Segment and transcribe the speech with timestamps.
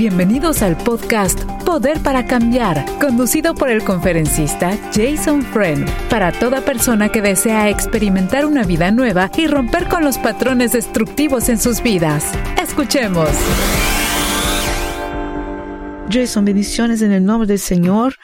[0.00, 7.10] Bienvenidos al podcast Poder para Cambiar, conducido por el conferencista Jason Friend, para toda persona
[7.10, 12.32] que desea experimentar una vida nueva y romper con los patrones destructivos en sus vidas.
[12.58, 13.28] Escuchemos.
[16.10, 18.14] Jason, bendiciones en el nombre del Señor.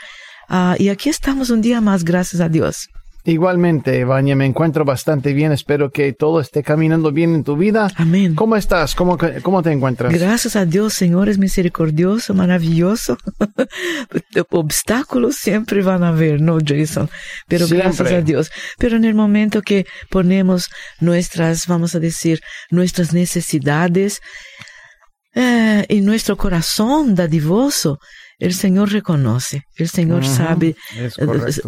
[0.48, 2.88] Ah, y aquí estamos un día más, gracias a Dios.
[3.26, 5.50] Igualmente, Vania, me encuentro bastante bien.
[5.50, 7.90] Espero que todo esté caminando bien en tu vida.
[7.96, 8.36] Amén.
[8.36, 8.94] ¿Cómo estás?
[8.94, 10.14] ¿Cómo, cómo te encuentras?
[10.14, 13.18] Gracias a Dios, Señor es misericordioso, maravilloso.
[14.50, 17.10] Obstáculos siempre van a haber, ¿no, Jason?
[17.48, 18.50] Pero gracias a Dios.
[18.78, 24.20] Pero en el momento que ponemos nuestras, vamos a decir, nuestras necesidades
[25.34, 27.98] eh, en nuestro corazón dadivoso,
[28.38, 30.76] el Señor reconoce, el Señor sabe,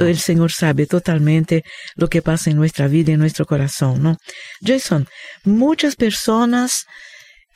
[0.00, 1.64] el Señor sabe totalmente
[1.96, 4.16] lo que pasa en nuestra vida y en nuestro corazón, ¿no?
[4.62, 5.06] Jason,
[5.44, 6.84] muchas personas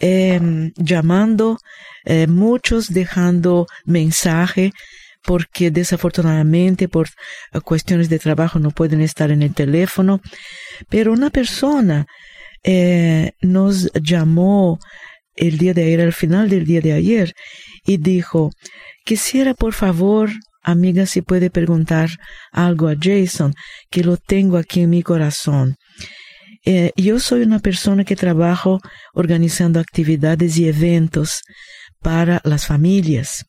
[0.01, 1.59] em, llamando,
[2.05, 4.73] eh, muchos dejando mensaje,
[5.23, 7.09] porque desafortunadamente por
[7.65, 10.21] cuestiones de trabajo no pueden estar en el teléfono,
[10.89, 12.07] pero una persona
[12.65, 14.79] eh, nos llamó
[15.35, 17.35] el día de ayer, al final del día de ayer,
[17.87, 18.51] y dijo,
[19.05, 20.31] quisiera por favor,
[20.63, 22.11] amiga, si puede preguntar
[22.53, 23.55] algo a Jason,
[23.91, 25.77] que lo tengo aquí en mi corazón.
[26.65, 28.81] Eh, yo soy una persona que trabajo
[29.15, 31.43] organizando actividades y eventos
[32.01, 33.45] para las familias.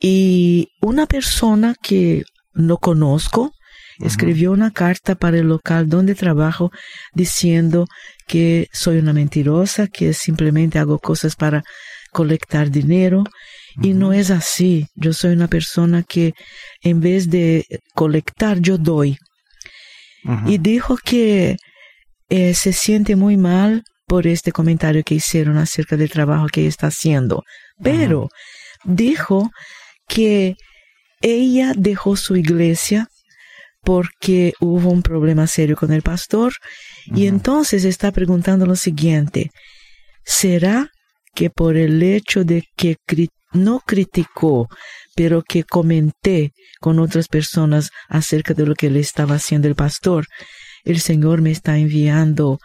[0.00, 3.52] Y una persona que no conozco
[4.00, 6.70] escribió una carta para el local donde trabajo
[7.14, 7.86] diciendo
[8.26, 11.64] que soy una mentirosa, que simplemente hago cosas para
[12.12, 13.24] colectar dinero.
[13.80, 14.86] Y no es así.
[14.94, 16.34] Yo soy una persona que
[16.82, 19.18] en vez de colectar, yo doy.
[20.46, 21.56] Y dijo que
[22.28, 26.68] eh, se siente muy mal por este comentario que hicieron acerca del trabajo que ella
[26.68, 27.44] está haciendo.
[27.82, 28.28] Pero
[28.84, 29.50] dijo
[30.08, 30.56] que
[31.20, 33.08] ella dejó su iglesia
[33.82, 36.52] porque hubo un problema serio con el pastor
[37.06, 39.50] y entonces está preguntando lo siguiente,
[40.24, 40.90] ¿será
[41.34, 42.96] que por el hecho de que
[43.52, 44.68] no criticó,
[45.14, 50.26] pero que comenté con otras personas acerca de lo que le estaba haciendo el pastor,
[50.84, 52.58] el Señor me está enviando,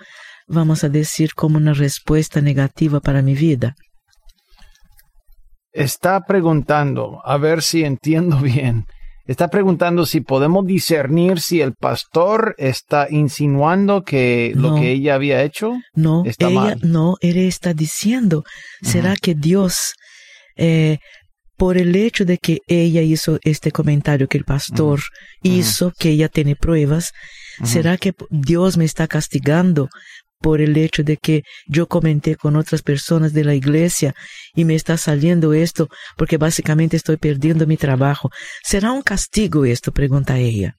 [0.47, 3.75] vamos a decir, como una respuesta negativa para mi vida?
[5.71, 8.85] Está preguntando, a ver si entiendo bien.
[9.25, 15.43] Está preguntando si podemos discernir si el pastor está insinuando que lo que ella había
[15.43, 16.79] hecho no, está ella, mal.
[16.83, 18.43] No, él está diciendo,
[18.81, 19.93] ¿será que Dios,
[20.55, 20.97] eh,
[21.57, 25.01] por el hecho de que ella hizo este comentario que el pastor
[25.43, 27.11] hizo, que ella tiene pruebas,
[27.63, 29.89] ¿será que Dios me está castigando
[30.43, 34.13] por el hecho de que yo comenté con otras personas de la iglesia
[34.53, 35.87] y me está saliendo esto
[36.17, 38.29] porque básicamente estoy perdiendo mi trabajo.
[38.61, 39.93] ¿Será un castigo esto?
[39.93, 40.75] pregunta ella.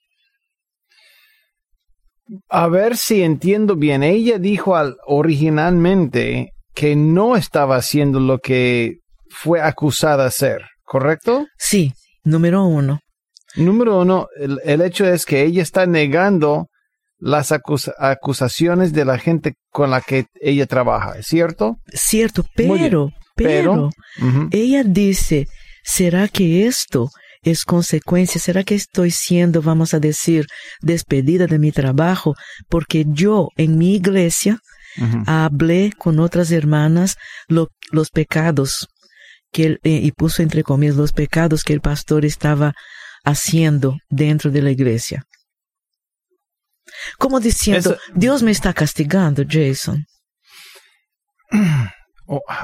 [2.47, 4.03] A ver si entiendo bien.
[4.03, 8.99] Ella dijo al, originalmente que no estaba haciendo lo que
[9.35, 11.45] fue acusada de hacer, ¿correcto?
[11.57, 12.99] Sí, número uno.
[13.55, 16.67] Número uno, el, el hecho es que ella está negando
[17.17, 21.77] las acusaciones de la gente con la que ella trabaja, ¿es cierto?
[21.87, 23.89] Cierto, pero, pero,
[24.51, 25.47] ella dice,
[25.83, 27.09] ¿será que esto
[27.41, 28.41] es consecuencia?
[28.41, 30.45] ¿Será que estoy siendo, vamos a decir,
[30.81, 32.35] despedida de mi trabajo
[32.69, 34.59] porque yo en mi iglesia
[35.25, 37.17] hablé con otras hermanas
[37.47, 38.87] los pecados
[39.55, 42.73] que eh, y puso entre comillas los pecados que el pastor estaba
[43.23, 45.23] haciendo dentro de la iglesia?
[47.17, 50.05] Como diciendo, Dios me está castigando, Jason.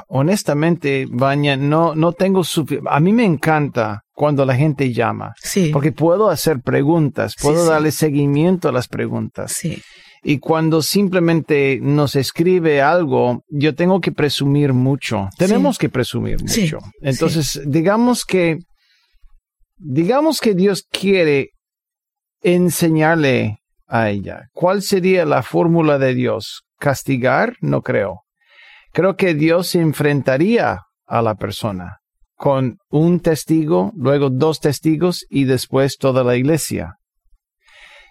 [0.07, 2.41] honestamente, Baña, no, no tengo
[2.89, 5.33] A mí me encanta cuando la gente llama.
[5.41, 5.69] Sí.
[5.71, 9.53] Porque puedo hacer preguntas, puedo darle seguimiento a las preguntas.
[9.53, 9.81] Sí.
[10.23, 15.29] Y cuando simplemente nos escribe algo, yo tengo que presumir mucho.
[15.37, 16.77] Tenemos que presumir mucho.
[17.01, 18.59] Entonces, digamos que,
[19.77, 21.49] digamos que Dios quiere
[22.43, 23.57] enseñarle
[23.87, 24.47] a ella.
[24.53, 26.63] ¿Cuál sería la fórmula de Dios?
[26.79, 27.55] ¿Castigar?
[27.61, 28.21] No creo.
[28.93, 31.97] Creo que Dios se enfrentaría a la persona
[32.35, 36.95] con un testigo, luego dos testigos y después toda la iglesia.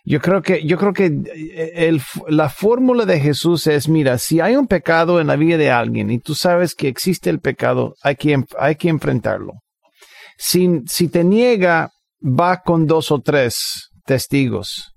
[0.04, 4.40] Yo creo que, yo creo que eh, el, la fórmula de Jesús es, mira, si
[4.40, 7.94] hay un pecado en la vida de alguien y tú sabes que existe el pecado,
[8.02, 9.54] hay que, hay que enfrentarlo.
[10.38, 11.90] Si, si te niega,
[12.22, 14.92] va con dos o tres testigos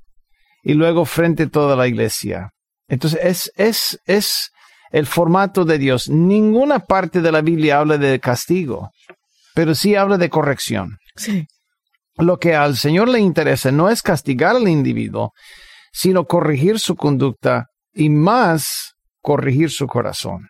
[0.63, 2.51] y luego frente a toda la iglesia.
[2.87, 4.49] Entonces es, es, es,
[4.91, 6.07] el formato de Dios.
[6.07, 8.91] Ninguna parte de la Biblia habla de castigo,
[9.55, 10.97] pero sí habla de corrección.
[11.15, 11.47] Sí.
[12.17, 15.31] Lo que al Señor le interesa no es castigar al individuo,
[15.91, 20.49] sino corregir su conducta y más corregir su corazón.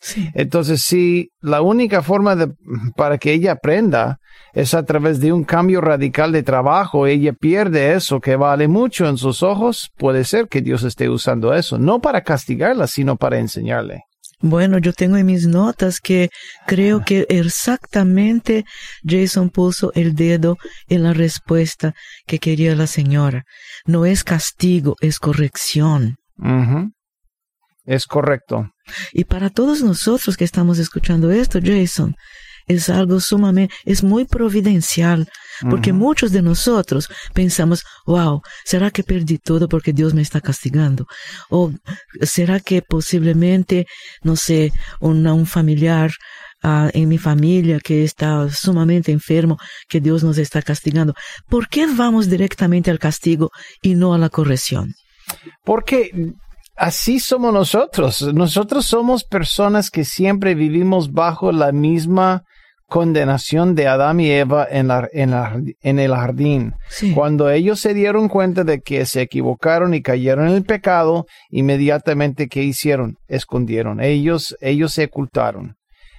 [0.00, 0.30] Sí.
[0.34, 2.52] Entonces, si la única forma de,
[2.96, 4.18] para que ella aprenda
[4.54, 9.06] es a través de un cambio radical de trabajo, ella pierde eso que vale mucho
[9.06, 13.38] en sus ojos, puede ser que Dios esté usando eso, no para castigarla, sino para
[13.38, 14.04] enseñarle.
[14.42, 16.30] Bueno, yo tengo en mis notas que
[16.66, 18.64] creo que exactamente
[19.06, 20.56] Jason puso el dedo
[20.88, 21.92] en la respuesta
[22.26, 23.44] que quería la señora.
[23.84, 26.16] No es castigo, es corrección.
[27.84, 28.70] Es correcto.
[29.12, 32.14] Y para todos nosotros que estamos escuchando esto, Jason,
[32.66, 35.28] es algo sumamente, es muy providencial,
[35.68, 41.06] porque muchos de nosotros pensamos, wow, ¿será que perdí todo porque Dios me está castigando?
[41.50, 41.72] ¿O
[42.22, 43.86] será que posiblemente,
[44.22, 46.10] no sé, una- un familiar
[46.62, 49.56] ah, en mi familia que está sumamente enfermo,
[49.88, 51.14] que Dios nos está castigando?
[51.48, 53.50] ¿Por qué vamos directamente al castigo
[53.82, 54.92] y no a la corrección?
[55.64, 56.10] Porque
[56.76, 58.22] así somos nosotros.
[58.34, 62.42] Nosotros somos personas que siempre vivimos bajo la misma
[62.90, 66.74] condenación de Adán y Eva en, la, en, la- en el jardín.
[66.90, 67.14] Sí.
[67.14, 72.48] Cuando ellos se dieron cuenta de que se equivocaron y cayeron en el pecado, inmediatamente
[72.48, 73.14] ¿qué hicieron?
[73.28, 74.00] Escondieron.
[74.02, 75.76] Ellos, ellos se ocultaron.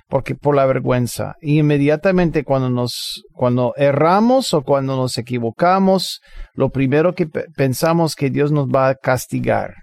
[0.07, 1.35] Porque por la vergüenza.
[1.41, 6.19] Y inmediatamente cuando nos, cuando erramos o cuando nos equivocamos,
[6.53, 9.73] lo primero que pe- pensamos que Dios nos va a castigar.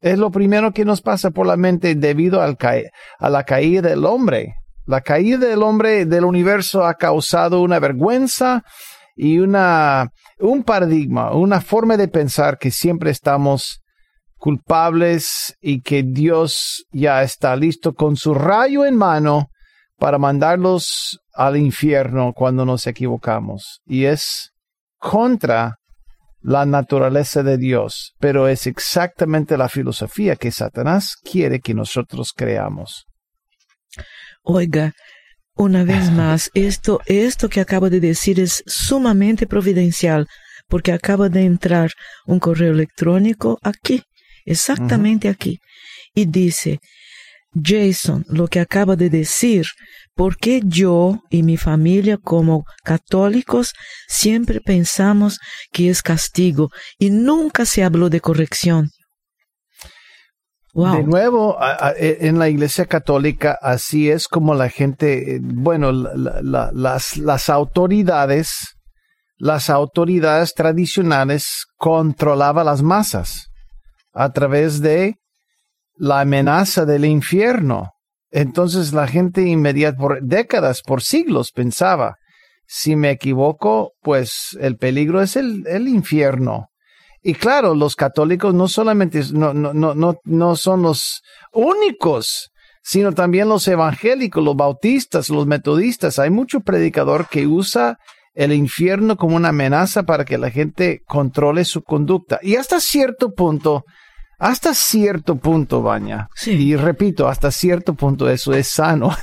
[0.00, 2.56] Es lo primero que nos pasa por la mente debido al
[3.18, 4.54] a la caída del hombre.
[4.90, 8.64] La caída del hombre del universo ha causado una vergüenza
[9.14, 10.08] y una,
[10.40, 13.82] un paradigma, una forma de pensar que siempre estamos
[14.36, 19.50] culpables y que Dios ya está listo con su rayo en mano
[19.96, 23.82] para mandarlos al infierno cuando nos equivocamos.
[23.86, 24.50] Y es
[24.98, 25.76] contra
[26.40, 33.06] la naturaleza de Dios, pero es exactamente la filosofía que Satanás quiere que nosotros creamos.
[34.42, 34.92] Oiga,
[35.54, 40.26] una vez más, esto, esto que acabo de decir es sumamente providencial,
[40.68, 41.90] porque acaba de entrar
[42.26, 44.02] un correo electrónico aquí,
[44.46, 45.58] exactamente aquí,
[46.14, 46.80] y dice,
[47.52, 49.66] Jason, lo que acaba de decir,
[50.14, 53.72] ¿por qué yo y mi familia como católicos
[54.06, 55.40] siempre pensamos
[55.72, 58.90] que es castigo y nunca se habló de corrección?
[60.72, 60.96] Wow.
[60.96, 65.40] De nuevo, a- a- e, en la Iglesia Católica, así es como la gente, eh,
[65.42, 68.76] bueno, la- la- la- las, las autoridades,
[69.36, 73.48] las autoridades tradicionales controlaban las masas
[74.12, 75.16] a través de
[75.96, 77.90] la amenaza del infierno.
[78.30, 82.16] Entonces la gente inmediata, por décadas, por siglos, pensaba,
[82.66, 86.68] si me equivoco, pues el peligro es el, el infierno.
[87.22, 91.22] Y claro, los católicos no solamente no, no, no, no, no son los
[91.52, 92.50] únicos,
[92.82, 96.18] sino también los evangélicos, los bautistas, los metodistas.
[96.18, 97.98] Hay mucho predicador que usa
[98.34, 102.38] el infierno como una amenaza para que la gente controle su conducta.
[102.42, 103.84] Y hasta cierto punto,
[104.38, 106.28] hasta cierto punto, Baña.
[106.34, 106.52] Sí.
[106.52, 109.14] Y repito, hasta cierto punto eso es sano.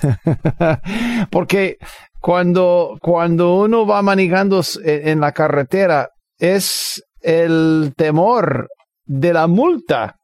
[1.32, 1.78] Porque
[2.20, 8.70] cuando, cuando uno va manejando en en la carretera, es el temor
[9.06, 10.16] de la multa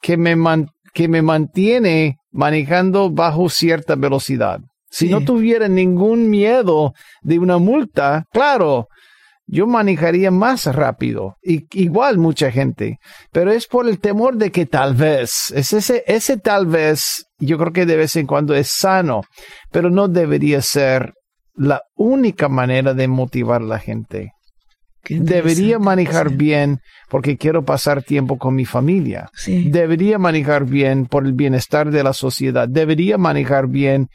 [0.00, 4.60] que me, man- que me mantiene manejando bajo cierta velocidad.
[4.88, 5.12] Si Sí.
[5.12, 8.86] no tuviera ningún miedo de una multa, claro,
[9.48, 11.34] yo manejaría más rápido.
[11.42, 12.98] Y, igual mucha gente.
[13.32, 17.58] Pero es por el temor de que tal vez, es ese, ese tal vez, yo
[17.58, 19.22] creo que de vez en cuando es sano,
[19.72, 21.12] pero no debería ser
[21.54, 24.32] la única manera de motivar a la gente.
[25.08, 26.36] Debería manejar sí.
[26.36, 29.28] bien porque quiero pasar tiempo con mi familia.
[29.34, 29.70] Sí.
[29.70, 32.68] Debería manejar bien por el bienestar de la sociedad.
[32.68, 34.08] Debería manejar bien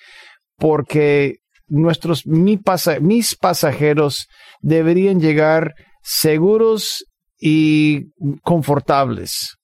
[0.58, 4.28] porque nuestros mi pasa- mis pasajeros
[4.62, 7.06] deberían llegar seguros
[7.40, 9.56] y confortables.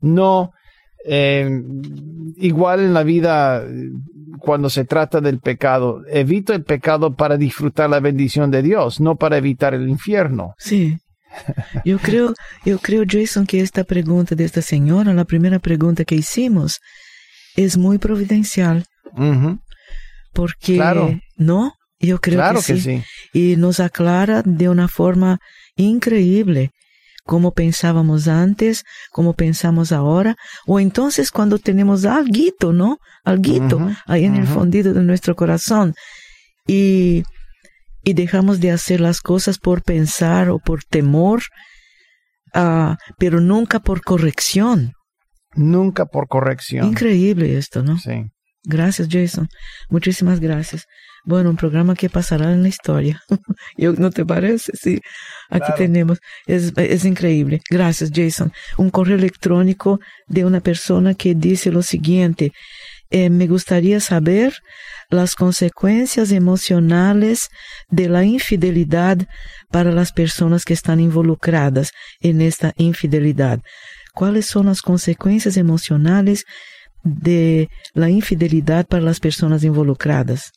[0.00, 0.50] No
[1.06, 1.48] eh,
[2.36, 3.64] igual en la vida
[4.38, 6.02] cuando se trata del pecado.
[6.10, 10.54] Evito el pecado para disfrutar la bendición de Dios, no para evitar el infierno.
[10.58, 10.98] Sí.
[11.84, 12.32] Yo creo,
[12.64, 16.80] yo creo, Jason, que esta pregunta de esta señora, la primera pregunta que hicimos,
[17.56, 19.58] es muy providencial, Ujú,
[20.32, 21.18] porque, Claro.
[21.36, 21.72] ¿no?
[21.98, 23.02] Yo creo Claro que, que sí.
[23.32, 23.52] sí.
[23.52, 25.38] Y nos aclara de una forma
[25.76, 26.70] increíble
[27.26, 32.98] como pensábamos antes, como pensamos ahora, o entonces cuando tenemos algo, ¿no?
[33.24, 35.94] Algo ahí en el fondido de nuestro corazón
[36.66, 37.24] y,
[38.02, 41.42] y dejamos de hacer las cosas por pensar o por temor,
[42.54, 44.92] uh, pero nunca por corrección.
[45.54, 46.86] Nunca por corrección.
[46.86, 47.98] Increíble esto, ¿no?
[47.98, 48.30] Sí.
[48.64, 49.48] Gracias, Jason.
[49.88, 50.84] Muchísimas gracias.
[51.26, 53.20] Bueno, un programa que pasará en la historia.
[53.76, 54.70] ¿No te parece?
[54.80, 55.00] Sí.
[55.50, 56.18] Aquí tenemos.
[56.46, 57.60] Es, es increíble.
[57.68, 58.52] Gracias, Jason.
[58.78, 62.52] Un correo electrónico de una persona que dice lo siguiente.
[63.10, 64.54] Eh, me gustaría saber
[65.10, 67.48] las consecuencias emocionales
[67.88, 69.18] de la infidelidad
[69.72, 71.90] para las personas que están involucradas
[72.20, 73.60] en esta infidelidad.
[74.14, 76.44] ¿Cuáles son las consecuencias emocionales
[77.02, 80.52] de la infidelidad para las personas involucradas?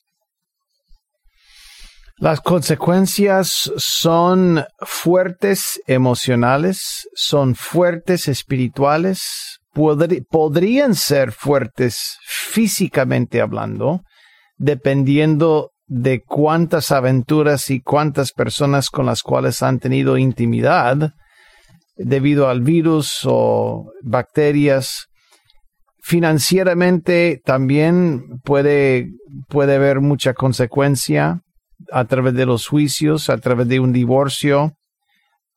[2.20, 9.62] Las consecuencias son fuertes emocionales, son fuertes espirituales,
[10.30, 14.02] podrían ser fuertes físicamente hablando,
[14.58, 21.14] dependiendo de cuántas aventuras y cuántas personas con las cuales han tenido intimidad
[21.96, 25.06] debido al virus o bacterias.
[26.02, 29.08] Financieramente también puede,
[29.48, 31.44] puede haber mucha consecuencia
[31.91, 34.74] a través de los juicios, a través de un divorcio.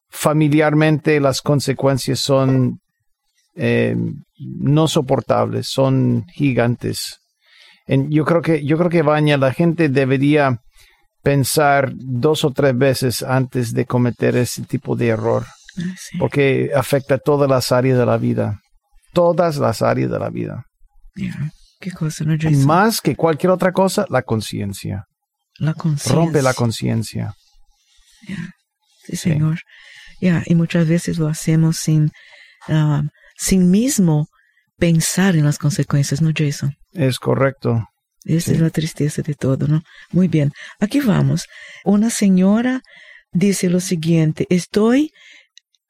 [0.08, 2.80] Familiarmente las consecuencias son
[3.54, 3.96] eh,
[4.38, 7.20] no soportables, son gigantes.
[7.86, 10.58] yo creo que, yo creo que Baña, la gente debería
[11.22, 15.44] pensar dos o tres veces antes de cometer ese tipo de error,
[15.78, 15.82] ah,
[16.18, 18.62] porque afecta todas las áreas de la vida
[19.12, 20.64] todas las áreas de la vida.
[21.80, 25.04] ¿Qué cosa, no, y más que cualquier otra cosa, la conciencia.
[25.58, 26.14] La conciencia.
[26.14, 27.34] Rompe la conciencia.
[29.04, 29.60] Sí, señor.
[30.20, 32.12] Y muchas veces lo hacemos sin,
[32.68, 33.02] ah,
[33.36, 34.28] sin mismo
[34.78, 36.74] pensar en las consecuencias, ¿no, Jason?
[36.92, 37.88] Es correcto.
[38.24, 39.82] Esa es la tristeza de todo, ¿no?
[40.12, 40.52] Muy bien.
[40.78, 41.46] Aquí vamos.
[41.84, 42.80] Una señora
[43.32, 45.10] dice lo siguiente, estoy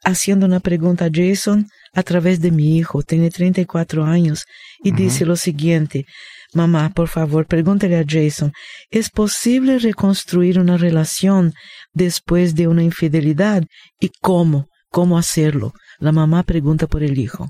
[0.05, 4.45] haciendo una pregunta a Jason a través de mi hijo, tiene 34 años,
[4.83, 6.07] y dice lo siguiente,
[6.55, 8.53] mamá, por favor, pregúntale a Jason,
[8.91, 11.53] ¿es posible reconstruir una relación
[11.93, 13.65] después de una infidelidad?
[14.01, 14.69] ¿Y cómo?
[14.91, 15.73] ¿Cómo hacerlo?
[15.99, 17.49] La mamá pregunta por el hijo.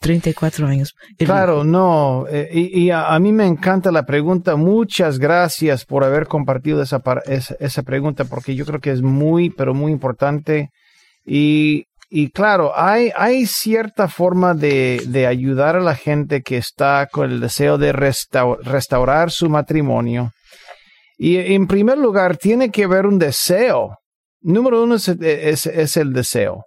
[0.00, 0.94] 34 años.
[1.18, 2.26] Claro, no.
[2.30, 4.54] Eh, y, a, mí me encanta la pregunta.
[4.56, 9.50] Muchas gracias por haber compartido esa, esa, esa pregunta porque yo creo que es muy,
[9.50, 10.70] pero muy importante.
[11.26, 17.06] Y y claro, hay, hay cierta forma de, de, ayudar a la gente que está
[17.10, 20.30] con el deseo de restaurar su matrimonio.
[21.18, 23.98] Y en primer lugar, tiene que haber un deseo.
[24.40, 26.64] Número uno es, es, el deseo.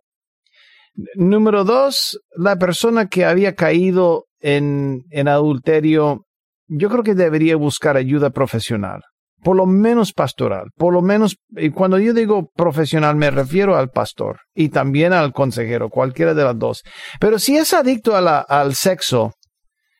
[1.15, 6.25] Número dos, la persona que había caído en, en adulterio,
[6.67, 9.01] yo creo que debería buscar ayuda profesional
[9.43, 13.89] por lo menos pastoral, por lo menos, y cuando yo digo profesional me refiero al
[13.89, 16.83] pastor y también al consejero, cualquiera de las dos.
[17.19, 19.33] Pero si es adicto a la, al sexo,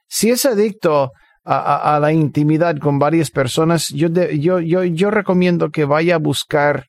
[0.08, 1.12] si es adicto
[1.44, 6.20] a, a, la intimidad con varias personas, yo, yo, yo, yo recomiendo que vaya a
[6.20, 6.86] buscar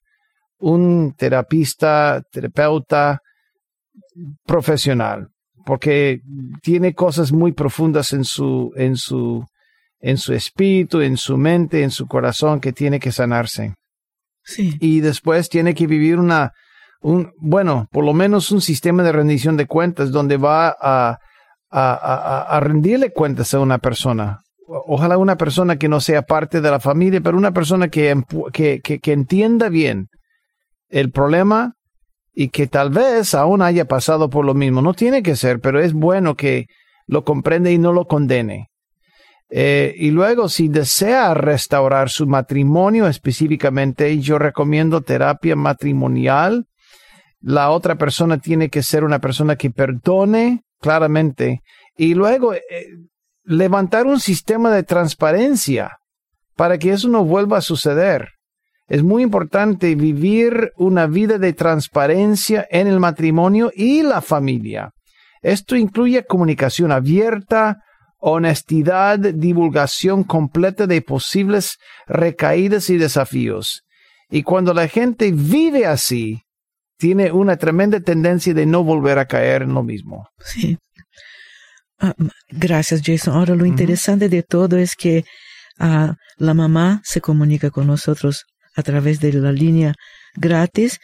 [0.59, 3.21] un terapista, terapeuta
[4.45, 5.29] profesional,
[5.65, 6.21] porque
[6.63, 9.45] tiene cosas muy profundas en su, en su
[10.03, 13.75] en su espíritu, en su mente, en su corazón que tiene que sanarse.
[14.45, 14.77] Sí.
[14.81, 16.53] Y después tiene que vivir una,
[17.01, 21.19] un, bueno, por lo menos un sistema de rendición de cuentas donde va a,
[21.71, 24.41] a, a, a rendirle cuentas a una persona.
[24.67, 28.21] Ojalá una persona que no sea parte de la familia, pero una persona que,
[28.53, 30.09] que, que, que entienda bien
[30.89, 31.75] el problema
[32.35, 34.83] y que tal vez aún haya pasado por lo mismo.
[34.83, 36.67] No tiene que ser, pero es bueno que
[37.07, 38.69] lo comprende y no lo condene.
[39.55, 46.65] Eh, y luego, si desea restaurar su matrimonio específicamente, yo recomiendo terapia matrimonial.
[47.43, 51.61] La otra persona tiene que ser una persona que perdone claramente
[51.99, 52.63] y luego eh,
[53.45, 55.99] levantar un sistema de transparencia
[56.57, 58.31] para que eso no vuelva a suceder.
[58.89, 64.93] Es muy importante vivir una vida de transparencia en el matrimonio y la familia.
[65.43, 67.83] Esto incluye comunicación abierta,
[68.23, 71.77] honestidad, divulgación completa de posibles
[72.07, 73.83] recaídas y desafíos.
[74.31, 76.43] Y cuando la gente vive así,
[76.97, 80.29] tiene una tremenda tendencia de no volver a caer en lo mismo.
[80.39, 80.79] Sí.
[81.99, 82.15] Ah,
[82.49, 83.35] gracias, Jason.
[83.35, 85.25] Ahora, lo interesante de todo es que
[85.79, 88.45] ah, la mamá se comunica con nosotros
[88.77, 89.95] a través de la línea
[90.35, 90.99] gratis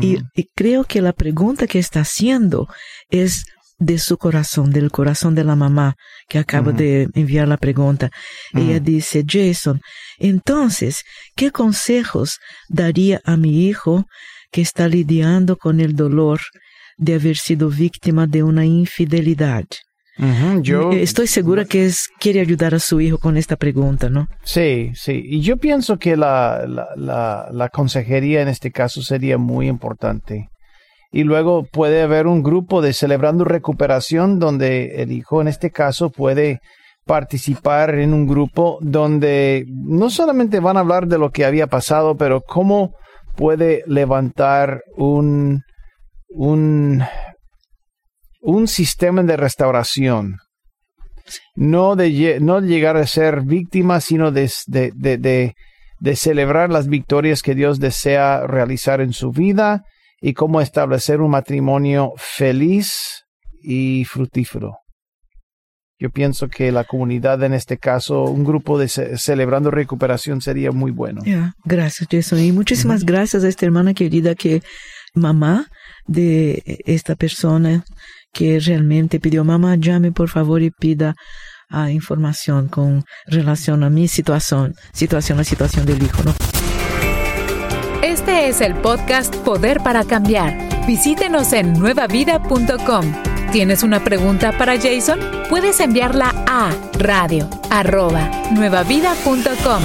[0.00, 0.18] y,
[0.54, 2.68] creo que la pregunta que está haciendo
[3.08, 3.44] es
[3.80, 5.96] de su corazón, del corazón de la mamá
[6.28, 8.10] que acaba de enviar la pregunta.
[8.54, 9.80] Ella dice, Jason,
[10.18, 11.02] entonces,
[11.34, 14.04] ¿qué consejos daría a mi hijo
[14.52, 16.40] que está lidiando con el dolor
[16.98, 19.64] de haber sido víctima de una infidelidad?
[20.60, 24.28] yo eh, estoy segura que es, quiere ayudar a su hijo con esta pregunta, ¿no?
[24.42, 25.22] Sí, sí.
[25.24, 30.50] Y yo pienso que la, la, la, consejería en este caso sería muy importante.
[31.10, 36.10] Y luego puede haber un grupo de celebrando recuperación donde el hijo en este caso
[36.10, 36.60] puede
[37.04, 42.16] participar en un grupo donde no solamente van a hablar de lo que había pasado,
[42.16, 42.94] pero cómo
[43.36, 45.62] puede levantar un,
[46.28, 47.02] un
[48.40, 50.38] un sistema de restauración.
[51.54, 55.54] No de, no llegar a ser víctima, sino de, de,
[56.00, 59.84] de, celebrar las victorias que Dios desea realizar en su vida
[60.20, 63.24] y cómo establecer un matrimonio feliz
[63.62, 64.76] y fructífero.
[65.98, 70.90] Yo pienso que la comunidad, en este caso, un grupo de celebrando recuperación sería muy
[70.90, 71.20] bueno.
[71.62, 72.38] gracias, Jason.
[72.38, 74.62] Y muchísimas gracias a esta hermana querida que
[75.14, 75.66] mamá
[76.06, 77.84] de esta persona
[78.32, 81.14] que realmente pidió, mamá, llame por favor y pida
[81.68, 86.22] a información con relación a mi situación, situación, la situación del hijo.
[86.24, 86.59] ¿no?
[88.20, 90.52] Este es el podcast Poder para Cambiar.
[90.86, 93.04] Visítenos en nuevavida.com.
[93.50, 95.18] ¿Tienes una pregunta para Jason?
[95.48, 99.82] Puedes enviarla a radio arroba nuevavida.com.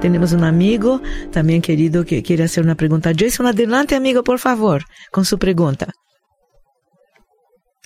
[0.00, 1.00] Tenemos un amigo
[1.32, 3.10] también querido que quiere hacer una pregunta.
[3.12, 5.88] Jason, adelante amigo, por favor, con su pregunta.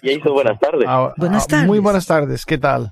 [0.03, 0.85] Jason, buenas tardes.
[0.87, 1.67] Ah, buenas ah, tardes.
[1.67, 2.91] Muy buenas tardes, ¿qué tal?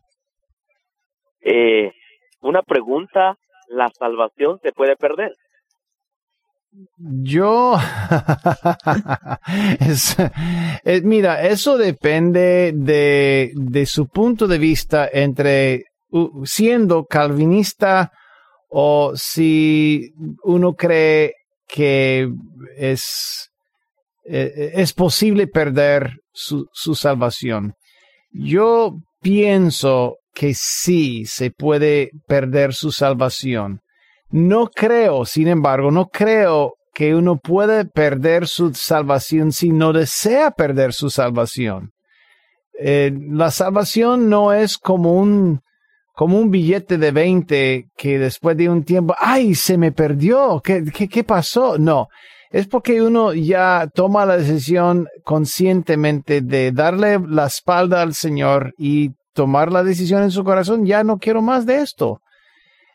[1.42, 1.92] Eh,
[2.40, 3.36] una pregunta,
[3.68, 5.32] ¿la salvación se puede perder?
[6.98, 7.74] Yo,
[11.02, 15.84] mira, eso depende de, de, su punto de vista entre
[16.44, 18.12] siendo calvinista
[18.68, 21.34] o si uno cree
[21.66, 22.28] que
[22.76, 23.50] es,
[24.24, 27.74] eh, es posible perder su, salvación.
[28.30, 33.80] Yo pienso que sí se puede perder su salvación.
[34.30, 40.52] No creo, sin embargo, no creo que uno puede perder su salvación si no desea
[40.52, 41.90] perder su salvación.
[42.78, 45.60] Eh, la salvación no es como un,
[46.14, 50.84] como un billete de 20 que después de un tiempo, ay, se me perdió, ¿qué,
[50.84, 51.78] qué, qué pasó?
[51.78, 52.06] No,
[52.50, 59.17] es porque uno ya toma la decisión conscientemente de darle la espalda al Señor y
[59.38, 62.20] tomar la decisión en su corazón, ya no quiero más de esto.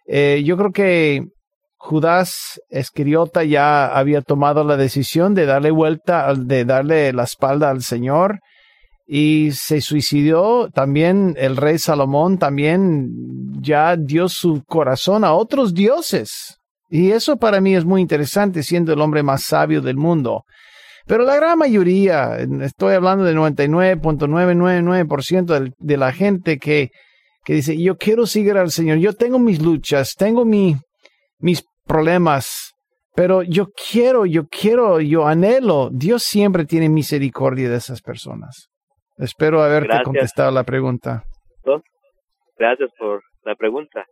[0.06, 1.24] Eh, yo creo que
[1.78, 7.82] Judas Escriota ya había tomado la decisión de darle vuelta, de darle la espalda al
[7.82, 8.42] Señor
[9.08, 10.70] y se suicidó.
[10.70, 13.08] También el rey Salomón también
[13.62, 16.58] ya dio su corazón a otros dioses.
[16.90, 20.44] Y eso para mí es muy interesante, siendo el hombre más sabio del mundo.
[21.06, 26.92] Pero la gran mayoría, estoy hablando del 99.999% de, de la gente que,
[27.44, 30.78] que dice, yo quiero seguir al Señor, yo tengo mis luchas, tengo mi,
[31.40, 32.72] mis problemas,
[33.16, 35.90] pero yo quiero, yo quiero, yo anhelo.
[35.92, 38.70] Dios siempre tiene misericordia de esas personas.
[39.18, 41.24] Espero haberte contestado la pregunta.
[42.58, 44.06] Gracias por la pregunta.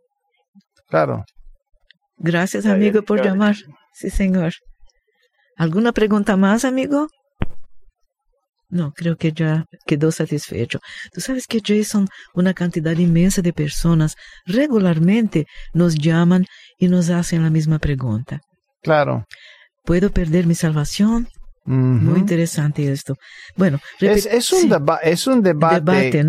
[0.88, 1.24] Claro.
[2.16, 3.54] Gracias, amigo, por llamar.
[3.92, 4.52] Sí, señor.
[5.62, 7.06] ¿Alguna pregunta más, amigo?
[8.68, 10.80] No, creo que ya quedó satisfecho.
[11.12, 16.46] Tú sabes que Jason, una cantidad inmensa de personas regularmente nos llaman
[16.80, 18.40] y nos hacen la misma pregunta.
[18.82, 19.24] Claro.
[19.84, 21.28] ¿Puedo perder mi salvación?
[21.64, 23.14] Muy interesante esto.
[23.54, 24.68] Bueno, es, un,
[25.00, 26.24] es un debate,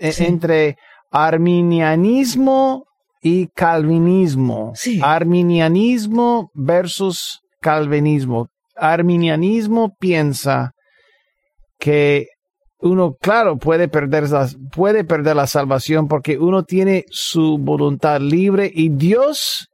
[0.00, 0.78] entre
[1.10, 2.86] arminianismo
[3.20, 4.72] y calvinismo.
[5.02, 8.48] Arminianismo versus calvinismo.
[8.78, 10.72] Arminianismo piensa
[11.78, 12.26] que
[12.80, 18.70] uno, claro, puede perder, la, puede perder la salvación porque uno tiene su voluntad libre
[18.72, 19.68] y Dios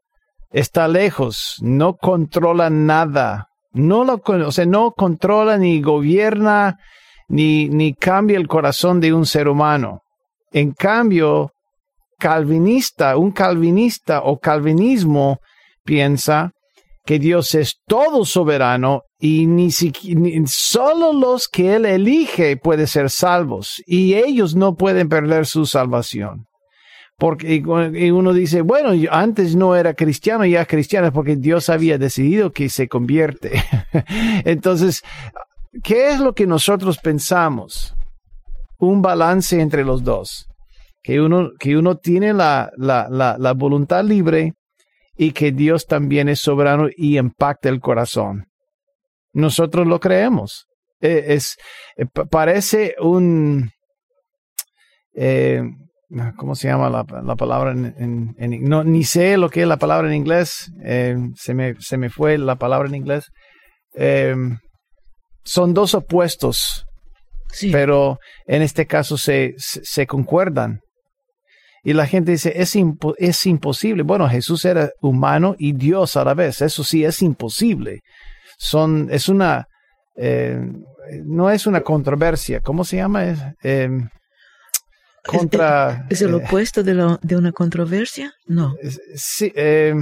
[0.50, 6.78] está lejos, no controla nada, no lo, o sea, no controla ni gobierna
[7.28, 10.00] ni, ni cambia el corazón de un ser humano.
[10.52, 11.50] En cambio,
[12.18, 15.38] calvinista, un calvinista o calvinismo
[15.84, 16.52] piensa
[17.04, 23.10] que Dios es todo soberano y ni, siquiera, solo los que Él elige pueden ser
[23.10, 26.46] salvos y ellos no pueden perder su salvación.
[27.16, 32.50] Porque y uno dice, bueno, antes no era cristiano, ya cristiano, porque Dios había decidido
[32.50, 33.62] que se convierte.
[34.44, 35.02] Entonces,
[35.84, 37.94] ¿qué es lo que nosotros pensamos?
[38.78, 40.48] Un balance entre los dos.
[41.02, 44.54] Que uno, que uno tiene la, la, la, la voluntad libre
[45.16, 48.46] y que Dios también es soberano y impacta el corazón.
[49.32, 50.66] Nosotros lo creemos.
[51.00, 51.56] E, es,
[51.96, 53.70] eh, parece un,
[55.14, 55.62] eh,
[56.36, 57.04] ¿cómo se llama la,
[57.36, 61.74] palabra en, no, ni sé lo que es la palabra en inglés, eh, se, me,
[61.78, 63.26] se me fue la palabra en inglés.
[65.44, 66.86] son dos opuestos,
[67.70, 70.80] pero en este caso se, se, concuerdan.
[71.84, 72.74] Y la gente dice, es,
[73.18, 74.02] es imposible.
[74.02, 76.62] Bueno, Jesús era humano y Dios a la vez.
[76.62, 78.00] Eso sí, es imposible.
[78.58, 79.66] Son, es una,
[81.24, 82.60] no es una controversia.
[82.60, 83.54] ¿Cómo se llama?
[83.62, 83.90] Eh,
[85.24, 86.06] contra...
[86.08, 88.32] ¿Es, el eh, opuesto de, de, una controversia?
[88.46, 88.74] No.
[89.14, 89.94] Sí, eh,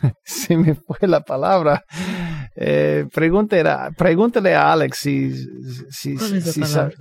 [0.24, 1.84] se me fue la palabra.
[2.54, 5.32] Eh, pregúntale, a Alex si...
[5.90, 6.94] si ¿Cuál, es la palabra?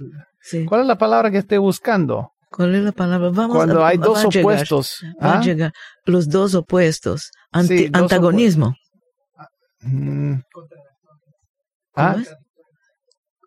[0.68, 2.32] ¿Cuál es la palabra que estoy buscando?
[2.56, 3.32] ¿Cuál es la palabra?
[3.32, 5.02] Vamos Cuando hay dos opuestos.
[5.20, 5.42] ¿ah?
[6.06, 7.32] Los dos opuestos.
[7.52, 8.76] antagonismo.
[9.82, 10.36] Mm.
[11.98, 12.16] ¿Ah?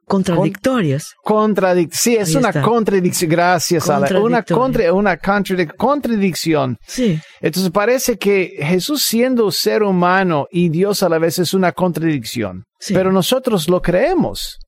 [0.04, 1.14] Contradictorias.
[1.22, 3.30] Contradic sí, es una contradicción.
[3.30, 4.18] Gracias, Ale.
[4.20, 6.76] Una, contra una contradicción.
[6.86, 7.18] Sí.
[7.40, 12.64] Entonces parece que Jesús siendo ser humano y Dios a la vez es una contradicción.
[12.88, 14.58] Pero nosotros lo creemos,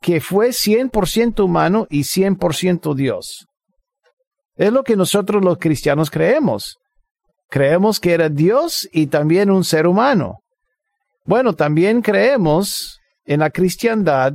[0.00, 3.47] que fue 100% humano y 100% Dios.
[4.58, 6.76] Es lo que nosotros los cristianos creemos.
[7.48, 10.40] Creemos que era Dios y también un ser humano.
[11.24, 14.32] Bueno, también creemos en la cristiandad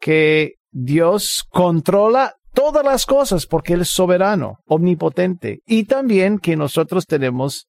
[0.00, 7.06] que Dios controla todas las cosas porque Él es soberano, omnipotente, y también que nosotros
[7.06, 7.66] tenemos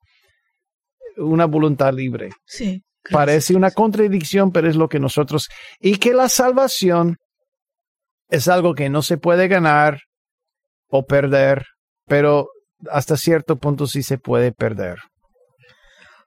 [1.17, 2.29] una voluntad libre.
[2.45, 2.83] Sí.
[3.09, 5.49] Parece una contradicción, pero es lo que nosotros...
[5.79, 7.17] Y que la salvación
[8.29, 10.01] es algo que no se puede ganar
[10.87, 11.65] o perder,
[12.11, 12.49] pero
[12.91, 14.97] hasta cierto punto sí se puede perder.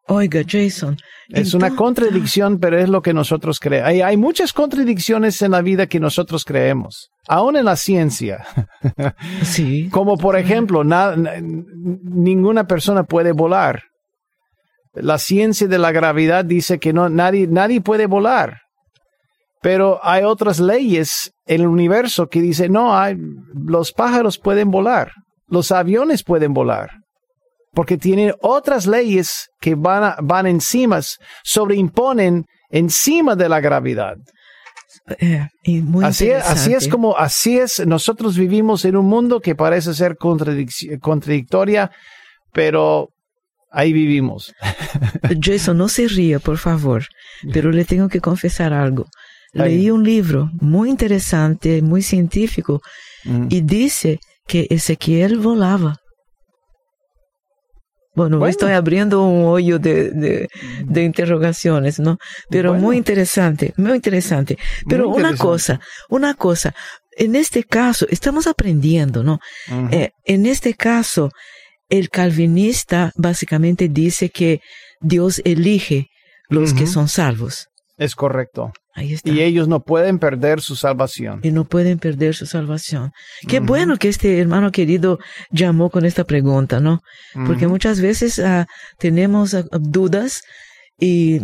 [0.06, 0.96] Oiga, Jason.
[1.28, 3.88] Es una contradicción, pero es lo que nosotros creemos.
[3.90, 8.46] Hay, hay, muchas contradicciones en la vida que nosotros creemos, aún en la ciencia.
[9.42, 9.90] Sí.
[9.90, 13.82] Como por ejemplo, ninguna persona puede volar.
[14.94, 18.62] La ciencia de la gravedad dice que no, nadie, nadie puede volar.
[19.60, 23.16] Pero hay otras leyes en el universo que dicen, no, hay,
[23.54, 25.12] los pájaros pueden volar,
[25.46, 26.90] los aviones pueden volar
[27.74, 31.00] porque tienen otras leyes que van, van encima,
[31.42, 34.16] sobreimponen encima de la gravedad.
[35.18, 35.46] Eh,
[36.02, 40.16] así, es, así es como, así es, nosotros vivimos en un mundo que parece ser
[40.16, 41.90] contradictoria,
[42.52, 43.08] pero
[43.70, 44.54] ahí vivimos.
[45.40, 47.04] Jason, no se ría, por favor,
[47.52, 49.06] pero le tengo que confesar algo.
[49.52, 52.80] Leí un libro muy interesante, muy científico,
[53.24, 53.46] mm.
[53.50, 55.96] y dice que Ezequiel volaba.
[58.16, 60.48] Bueno, estoy abriendo un hoyo de,
[60.84, 62.18] de, interrogaciones, ¿no?
[62.48, 64.56] Pero muy interesante, muy interesante.
[64.88, 66.72] Pero una cosa, una cosa,
[67.16, 69.40] en este caso, estamos aprendiendo, ¿no?
[69.90, 71.30] Eh, en este caso,
[71.88, 74.60] el calvinista básicamente dice que
[75.00, 76.06] Dios elige
[76.48, 77.66] los que son salvos.
[77.98, 78.72] Es correcto.
[78.96, 81.40] Y ellos no pueden perder su salvación.
[81.42, 83.10] Y no pueden perder su salvación.
[83.48, 85.18] Qué bueno que este hermano querido
[85.50, 87.00] llamó con esta pregunta, ¿no?
[87.46, 88.66] Porque muchas veces ah,
[88.98, 90.42] tenemos ah, dudas
[90.98, 91.40] y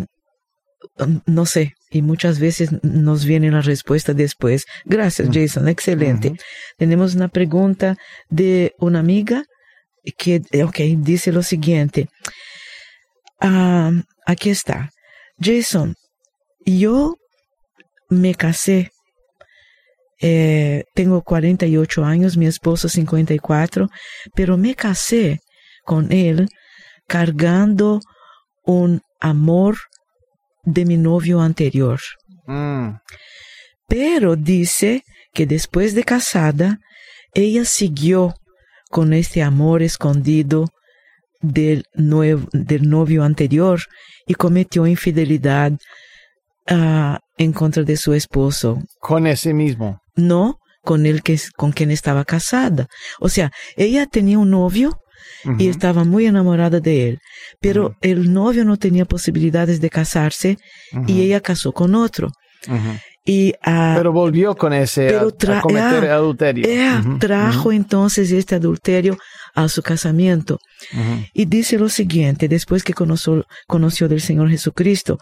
[0.99, 4.65] um, no sé, y muchas veces nos viene la respuesta después.
[4.85, 6.35] Gracias, Jason, excelente.
[6.79, 7.97] Tenemos una pregunta
[8.29, 9.45] de una amiga
[10.17, 12.09] que, ok, dice lo siguiente.
[13.41, 13.91] Ah,
[14.25, 14.91] aquí está.
[15.41, 15.97] Jason,
[16.65, 17.17] yo
[18.11, 18.91] me casé.
[20.21, 23.89] Eh, tengo 48 años, mi esposo 54,
[24.35, 25.41] pero me casé
[25.85, 26.49] con él
[27.07, 28.01] cargando
[28.65, 29.79] un amor
[30.63, 32.01] de mi novio anterior.
[32.47, 32.97] Mm.
[33.89, 36.79] Pero dice que después de casada,
[37.33, 38.35] ella siguió
[38.91, 40.67] con este amor escondido
[41.41, 43.81] del, nuevo, del novio anterior
[44.27, 45.73] y cometió infidelidad
[46.71, 48.79] uh, en contra de su esposo.
[49.01, 50.03] Con ese mismo.
[50.15, 52.87] No, con el que con quien estaba casada.
[53.19, 55.01] O sea, ella tenía un novio
[55.59, 57.19] y estaba muy enamorada de él,
[57.61, 60.59] pero el novio no tenía posibilidades de casarse
[61.07, 62.31] y ella casó con otro.
[63.25, 66.69] Y, uh, pero volvió con ese a, cometer adulterio.
[66.69, 69.17] Ella trajo entonces este adulterio
[69.55, 70.59] a su casamiento.
[71.33, 75.19] Y dice lo siguiente, después que conoció, conoció del Señor Jesucristo,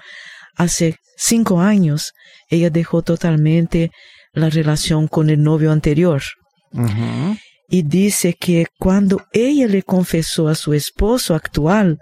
[0.59, 2.13] hace cinco años,
[2.51, 3.91] ella dejó totalmente
[4.33, 6.23] la relación con el novio anterior.
[7.71, 11.99] Y dice que cuando ella le confesó a su esposo actual,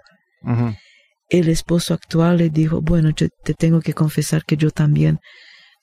[1.29, 5.19] el esposo actual le dijo, bueno, yo te tengo que confesar que yo también,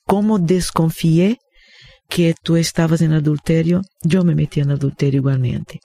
[0.05, 1.39] como desconfié
[2.09, 5.79] que tú estabas en adulterio, yo me metí en adulterio igualmente.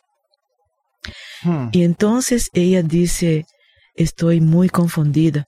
[1.42, 1.68] Hmm.
[1.72, 3.46] Y entonces ella dice,
[3.94, 5.46] estoy muy confundida.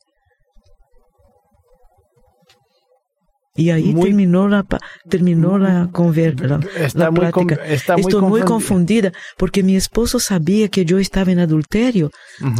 [3.55, 4.65] Y ahí terminó la
[5.09, 6.61] terminó la, conversa,
[6.95, 7.55] la, plática.
[7.67, 12.11] Estoy muy confundida porque mi esposo sabía que yo estaba en adulterio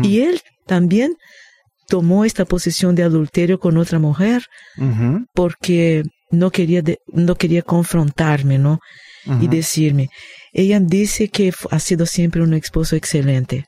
[0.03, 1.17] y él también
[1.89, 4.43] tomó esta posición de adulterio con otra mujer
[5.35, 8.79] porque no quería, no quería confrontarme, ¿no?
[9.41, 10.09] Y decirme.
[10.53, 13.65] Ella dice que ha sido siempre un esposo excelente.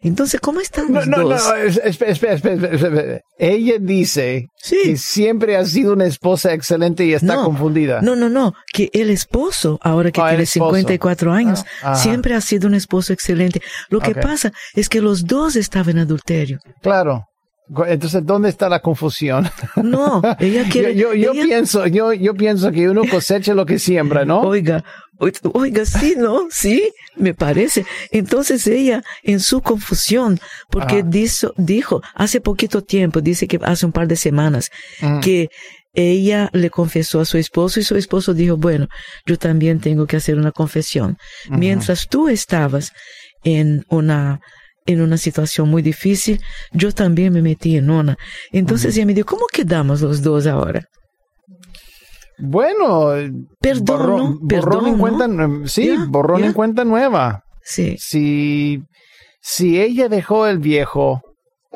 [0.00, 5.64] Entonces, ¿cómo están los no, no, No, espera, espera, espera, Ella dice que siempre ha
[5.64, 8.00] sido una esposa excelente y está confundida.
[8.00, 12.40] No, no, no, que el esposo, ahora que ah, tiene 54 años, ah, siempre ha
[12.40, 13.60] sido un esposo excelente.
[13.88, 16.58] Lo que pasa es que los dos estaban en adulterio.
[16.82, 17.24] Claro.
[17.86, 19.48] Entonces, ¿dónde está la confusión?
[19.82, 20.94] No, ella quiere.
[20.94, 24.40] yo, yo, pienso, yo, yo pienso que uno cosecha lo que siembra, ¿no?
[24.40, 24.84] Oiga,
[25.52, 26.46] oiga, sí, ¿no?
[26.50, 27.86] Sí, me parece.
[28.10, 30.38] Entonces ella, en su confusión,
[30.70, 34.70] porque dijo, dijo, hace poquito tiempo, dice que hace un par de semanas,
[35.22, 35.48] que
[35.92, 38.86] ella le confesó a su esposo y su esposo dijo, bueno,
[39.26, 41.16] yo también tengo que hacer una confesión.
[41.48, 42.92] Mientras tú estabas
[43.42, 44.40] en una
[44.90, 46.40] en una situación muy difícil,
[46.72, 48.16] yo también me metí en una.
[48.52, 50.84] Entonces ella me dijo, ¿cómo quedamos los dos ahora?
[52.38, 53.10] Bueno,
[53.60, 55.28] perdón, borrón, en cuenta,
[55.66, 57.44] sí, borrón en cuenta nueva.
[57.62, 57.96] Sí.
[57.98, 58.82] Si,
[59.42, 61.20] si ella dejó el viejo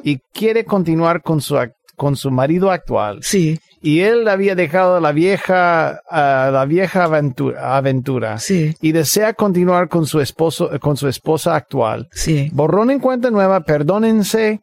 [0.03, 1.59] y quiere continuar con su,
[1.97, 3.19] con su marido actual.
[3.23, 8.75] Sí y él había dejado la vieja, la vieja aventura, aventura sí.
[8.81, 12.09] y desea continuar con su esposo, con su esposa actual.
[12.11, 12.49] Sí.
[12.55, 14.63] Borrón en cuenta nueva, perdónense,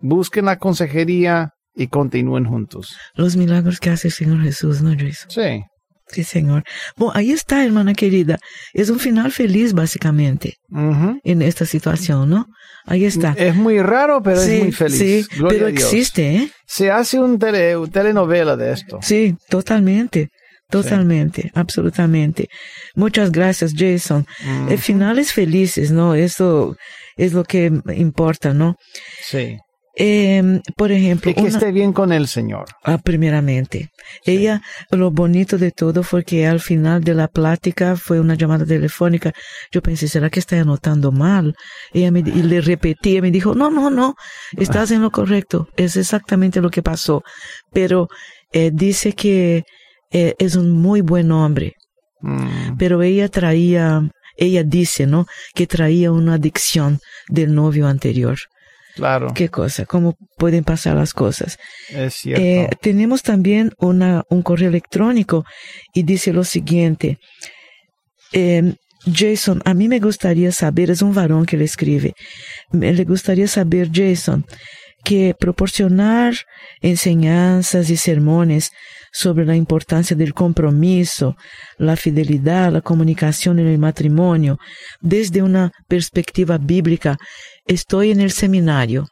[0.00, 2.94] busquen la consejería y continúen juntos.
[3.14, 5.30] Los milagros que hace el Señor Jesús, ¿no, Jason?
[5.30, 5.64] Sí.
[6.10, 6.64] Sí, Señor.
[6.96, 8.38] Bueno, ahí está, hermana querida.
[8.72, 12.46] Es un final feliz, básicamente, en esta situación, ¿no?
[12.86, 13.34] Ahí está.
[13.36, 14.98] Es muy raro, pero es muy feliz.
[14.98, 16.50] Sí, pero existe, ¿eh?
[16.66, 18.98] Se hace un tele, telenovela de esto.
[19.02, 20.30] Sí, totalmente.
[20.70, 22.48] Totalmente, absolutamente.
[22.94, 24.26] Muchas gracias, Jason.
[24.68, 26.14] El finales felices, ¿no?
[26.14, 26.76] Eso
[27.16, 28.76] es lo que importa, ¿no?
[29.22, 29.56] Sí.
[30.00, 31.32] Eh, por ejemplo.
[31.32, 32.66] Y que esté bien con el Señor.
[32.84, 33.90] Ah, primeramente.
[34.24, 38.64] Ella, lo bonito de todo fue que al final de la plática fue una llamada
[38.64, 39.32] telefónica.
[39.72, 41.56] Yo pensé, ¿será que está anotando mal?
[41.92, 44.14] Ella me, y le repetí, y me dijo, no, no, no,
[44.56, 45.68] estás en lo correcto.
[45.76, 47.24] Es exactamente lo que pasó.
[47.72, 48.06] Pero
[48.52, 49.64] eh, dice que
[50.12, 51.72] eh, es un muy buen hombre.
[52.20, 52.76] Mm.
[52.78, 55.26] Pero ella traía, ella dice, ¿no?
[55.56, 58.38] Que traía una adicción del novio anterior.
[58.98, 59.32] Claro.
[59.32, 61.56] Qué cosa, cómo pueden pasar las cosas.
[61.88, 62.42] Es cierto.
[62.42, 65.44] Eh, tenemos también una, un correo electrónico
[65.94, 67.18] y dice lo siguiente.
[68.32, 68.74] Eh,
[69.06, 72.14] Jason, a mí me gustaría saber, es un varón que le escribe,
[72.72, 74.44] me le gustaría saber, Jason,
[75.08, 76.34] que proporcionar
[76.82, 78.72] enseñanzas y sermones
[79.10, 81.34] sobre la importancia del compromiso,
[81.78, 84.58] la fidelidad, la comunicación en el matrimonio,
[85.00, 87.16] desde una perspectiva bíblica,
[87.66, 89.06] estoy en el seminario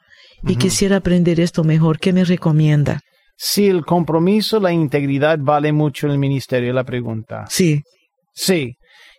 [0.47, 1.99] y quisiera aprender esto mejor.
[1.99, 3.01] ¿Qué me recomienda?
[3.35, 7.47] Si el compromiso, la integridad vale mucho en el ministerio, la pregunta.
[7.49, 7.81] Sí.
[8.35, 8.75] Sí.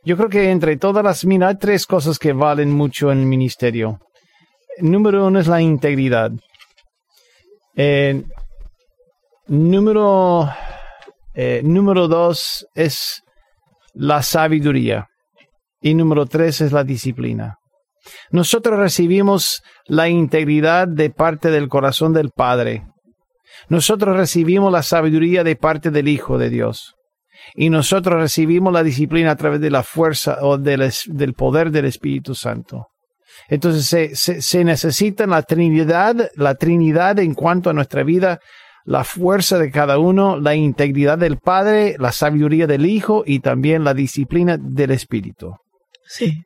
[0.05, 3.25] Yo creo que entre todas las, mira, hay tres cosas que valen mucho en el
[3.25, 3.97] ministerio.
[4.79, 6.29] Número uno es la integridad.
[7.77, 8.23] Eh,
[9.47, 10.49] número,
[11.35, 13.21] eh, número dos es
[13.93, 15.07] la sabiduría.
[15.79, 17.57] Y número tres es la disciplina.
[18.31, 22.83] Nosotros recibimos la integridad de parte del corazón del Padre.
[23.69, 26.95] Nosotros recibimos la sabiduría de parte del Hijo de Dios.
[27.53, 30.91] Y nosotros recibimos la disciplina a través de la fuerza o del,
[31.35, 32.87] poder del Espíritu Santo.
[33.47, 38.39] Entonces se, se, necesita la Trinidad, la Trinidad en cuanto a nuestra vida,
[38.85, 43.83] la fuerza de cada uno, la integridad del Padre, la sabiduría del Hijo y también
[43.83, 45.55] la disciplina del Espíritu.
[46.05, 46.43] Sí.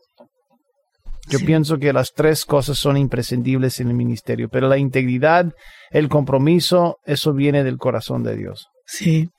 [1.30, 5.54] Yo pienso que las tres cosas son imprescindibles en el ministerio, pero la integridad,
[5.92, 8.68] el compromiso, eso viene del corazón de Dios.
[8.86, 9.30] Sí.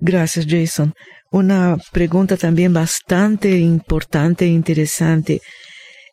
[0.00, 0.92] Gracias, Jason.
[1.30, 5.40] Una pregunta también bastante importante e interesante.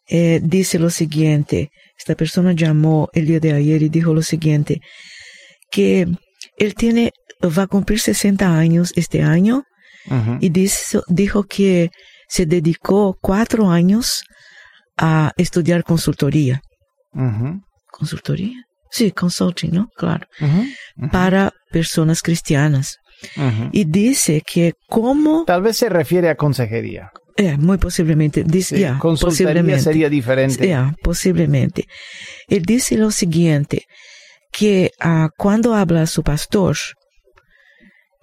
[0.07, 4.81] Eh, dice lo siguiente, esta persona llamó el día de ayer y dijo lo siguiente,
[5.71, 6.07] que
[6.57, 7.11] él tiene,
[7.41, 9.63] va a cumplir 60 años este año
[10.41, 10.49] y
[11.07, 11.89] dijo que
[12.27, 14.23] se dedicó cuatro años
[14.97, 16.61] a estudiar consultoría.
[17.89, 18.63] ¿Consultoría?
[18.91, 19.87] Sí, consulting, ¿no?
[19.95, 20.27] Claro.
[21.11, 22.97] Para personas cristianas.
[23.71, 25.45] Y dice que como...
[25.45, 27.09] Tal vez se refiere a consejería.
[27.35, 28.43] Eh, muy posiblemente.
[28.43, 30.75] Dice, consultoría sería diferente.
[31.01, 31.87] posiblemente.
[32.47, 33.85] Él dice lo siguiente,
[34.51, 36.77] que uh, cuando habla su pastor,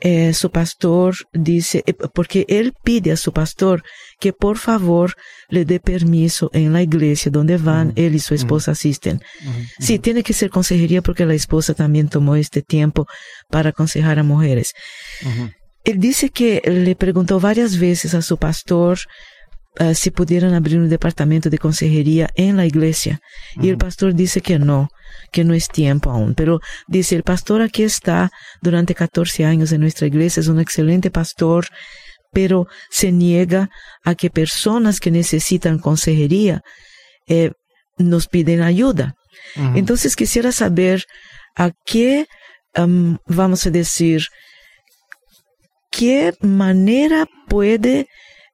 [0.02, 3.82] eh, su pastor dice, eh, porque él pide a su pastor
[4.18, 5.14] que por favor
[5.48, 9.20] le dé permiso en la iglesia donde van, él y su esposa asisten.
[9.78, 13.06] Sí, tiene que ser consejería porque la esposa también tomó este tiempo
[13.50, 14.72] para aconsejar a mujeres.
[15.84, 18.98] Él dice que le preguntó varias veces a su pastor
[19.80, 23.20] uh, si pudieran abrir un departamento de consejería en la iglesia.
[23.60, 24.88] Y el pastor dice que no,
[25.32, 26.34] que no es tiempo aún.
[26.34, 31.10] Pero dice, el pastor aquí está durante 14 años en nuestra iglesia, es un excelente
[31.10, 31.66] pastor,
[32.32, 33.70] pero se niega
[34.04, 36.62] a que personas que necesitan consejería
[37.26, 37.52] eh,
[37.98, 39.14] nos piden ayuda.
[39.74, 41.04] Entonces quisiera saber
[41.56, 42.26] a qué,
[42.76, 44.26] um, vamos a decir,
[46.00, 48.08] qué manera puede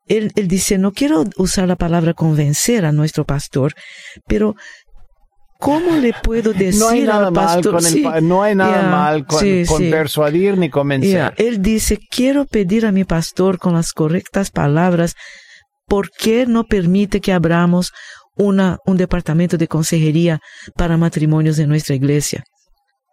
[0.09, 3.75] él, dice, no quiero usar la palabra convencer a nuestro pastor,
[4.27, 4.57] pero
[5.61, 7.75] ¿cómo le puedo decir no hay nada al pastor?
[7.75, 9.41] Mal con el, no hay nada mal con,
[9.91, 11.35] persuadir ni convencer.
[11.37, 15.15] Él dice, quiero pedir a mi pastor con las correctas palabras,
[15.87, 17.93] ¿por qué no permite que abramos
[18.37, 20.41] una, un departamento de consejería
[20.75, 22.43] para matrimonios en nuestra iglesia?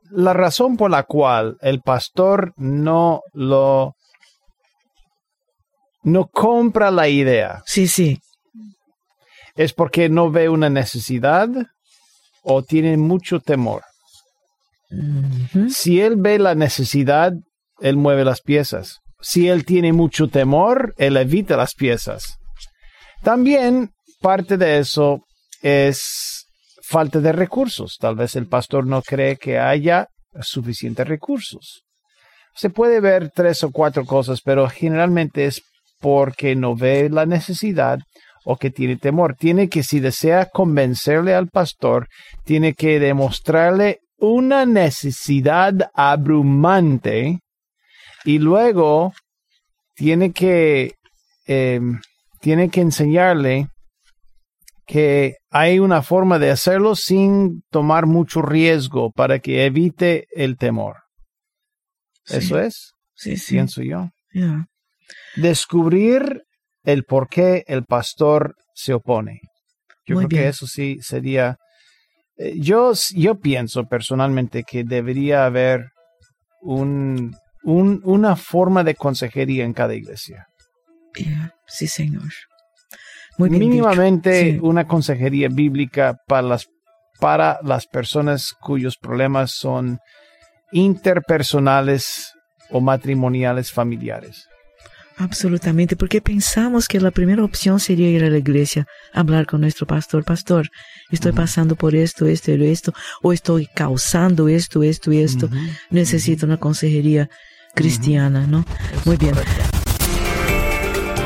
[0.10, 3.96] La razón por la cual el pastor no lo
[6.04, 7.64] no compra la idea.
[7.66, 8.20] Sí, sí.
[9.56, 11.50] Es porque no ve una necesidad
[12.44, 13.84] o tiene mucho temor.
[15.70, 17.34] Si él ve la necesidad,
[17.80, 19.00] él mueve las piezas.
[19.22, 22.38] Si él tiene mucho temor, él evita las piezas.
[23.24, 25.22] También parte de eso
[25.62, 26.48] es
[26.82, 27.98] falta de recursos.
[28.00, 30.08] Tal vez el pastor no cree que haya
[30.42, 31.84] suficientes recursos.
[32.56, 35.62] Se puede ver tres o cuatro cosas, pero generalmente es
[36.04, 38.00] porque no ve la necesidad
[38.44, 39.38] o que tiene temor.
[39.40, 42.10] Tiene que, si desea convencerle al pastor,
[42.44, 47.40] tiene que demostrarle una necesidad abrumante
[48.26, 49.14] y luego
[49.96, 50.96] tiene que,
[51.48, 52.02] em,
[52.42, 53.70] tiene que enseñarle
[54.86, 60.98] que hay una forma de hacerlo sin tomar mucho riesgo para que evite el temor.
[62.26, 63.54] Eso es, sí, sí.
[63.54, 64.10] pienso yo
[65.36, 66.44] descubrir
[66.84, 69.42] el por qué el pastor se opone.
[70.06, 71.58] Yo creo que eso sí sería...
[72.38, 75.92] Eh, yo, yo pienso personalmente que debería haber
[76.62, 80.48] un, una forma de consejería en cada iglesia.
[81.68, 82.32] Sí, señor.
[83.38, 86.68] Muy Mínimamente una consejería bíblica para las,
[87.20, 90.00] para las personas cuyos problemas son
[90.72, 92.34] interpersonales
[92.70, 94.48] o matrimoniales familiares.
[95.18, 99.86] Absolutamente, porque pensamos que la primera opción sería ir a la iglesia, hablar con nuestro
[99.86, 100.70] pastor, pastor,
[101.12, 105.50] estoy pasando por esto, esto y esto, o estoy causando esto, esto y esto,
[105.90, 107.30] necesito una consejería
[107.76, 108.66] cristiana, ¿no?
[109.06, 109.36] Muy bien.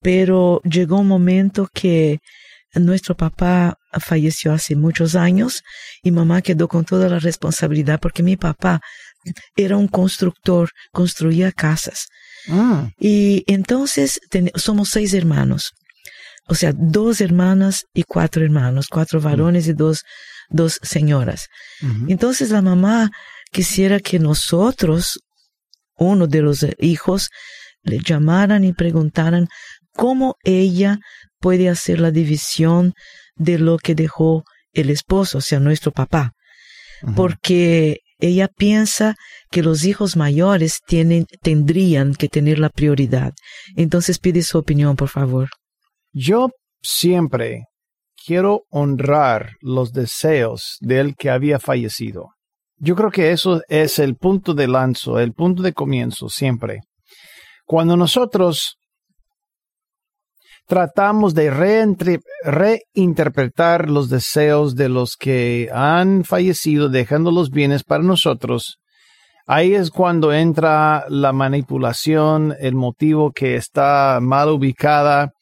[0.03, 2.19] pero llegó un momento que
[2.75, 5.63] nuestro papá falleció hace muchos años
[6.03, 8.81] y mamá quedó con toda la responsabilidad porque mi papá
[9.57, 12.07] era un constructor, construía casas.
[12.49, 12.89] Ah.
[12.99, 14.21] Y entonces
[14.57, 15.73] somos seis hermanos.
[16.49, 20.03] O sea, dos hermanas y cuatro hermanos, cuatro varones y dos,
[20.49, 21.47] dos señoras.
[22.09, 23.11] Entonces la mamá
[23.53, 25.21] quisiera que nosotros,
[25.97, 27.29] uno de los hijos,
[27.83, 29.49] le llamaran y preguntaran
[29.93, 30.99] cómo ella
[31.43, 32.95] puede hacer la división
[33.35, 36.33] de lo que dejó el esposo, o sea, nuestro papá.
[37.17, 39.17] Porque ella piensa
[39.51, 43.33] que los hijos mayores tienen, tendrían que tener la prioridad.
[43.77, 45.49] Entonces pide su opinión, por favor.
[46.13, 47.65] Yo siempre
[48.25, 52.29] quiero honrar los deseos del que había fallecido.
[52.77, 56.83] Yo creo que eso es el punto de lanzo, el punto de comienzo siempre.
[57.65, 58.77] Cuando nosotros
[60.73, 61.51] tratamos de
[62.45, 68.79] reinterpretar los deseos de los que han fallecido, dejando los bienes para nosotros,
[69.47, 75.33] ahí es cuando entra la manipulación, el motivo que está mal ubicada.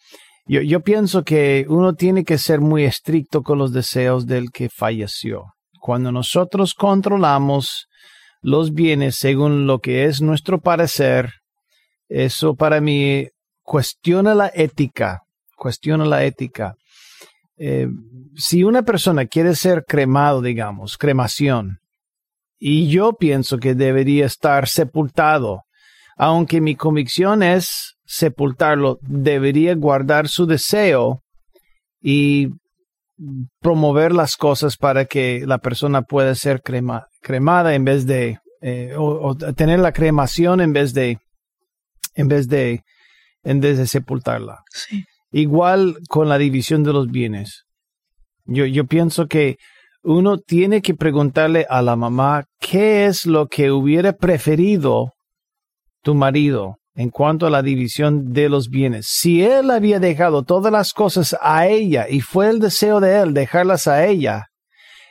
[0.47, 4.69] Yo, yo pienso que uno tiene que ser muy estricto con los deseos del que
[4.69, 5.45] falleció.
[5.81, 7.87] Cuando nosotros controlamos
[8.43, 11.31] los bienes según lo que es nuestro parecer,
[12.09, 13.29] eso para mí
[13.71, 15.23] cuestiona la ética,
[15.55, 16.75] cuestiona la ética.
[17.57, 17.87] Eh,
[18.35, 21.79] si una persona quiere ser cremado, digamos, cremación,
[22.59, 25.63] y yo pienso que debería estar sepultado,
[26.17, 31.23] aunque mi convicción es sepultarlo, debería guardar su deseo
[32.03, 32.49] y
[33.61, 39.37] promover las cosas para que la persona pueda ser cremada en vez de, eh, o,
[39.37, 41.19] tener la cremación en vez de,
[42.17, 42.83] en vez de,
[43.43, 44.61] en vez de sepultarla.
[45.33, 47.65] Igual con la división de los bienes.
[48.45, 49.57] Yo, yo pienso que
[50.03, 55.13] uno tiene que preguntarle a la mamá qué es lo que hubiera preferido
[56.03, 59.07] tu marido en cuanto a la división de los bienes.
[59.09, 63.35] Si él había dejado todas las cosas a ella y fue el deseo de él
[63.35, 64.47] dejarlas a ella,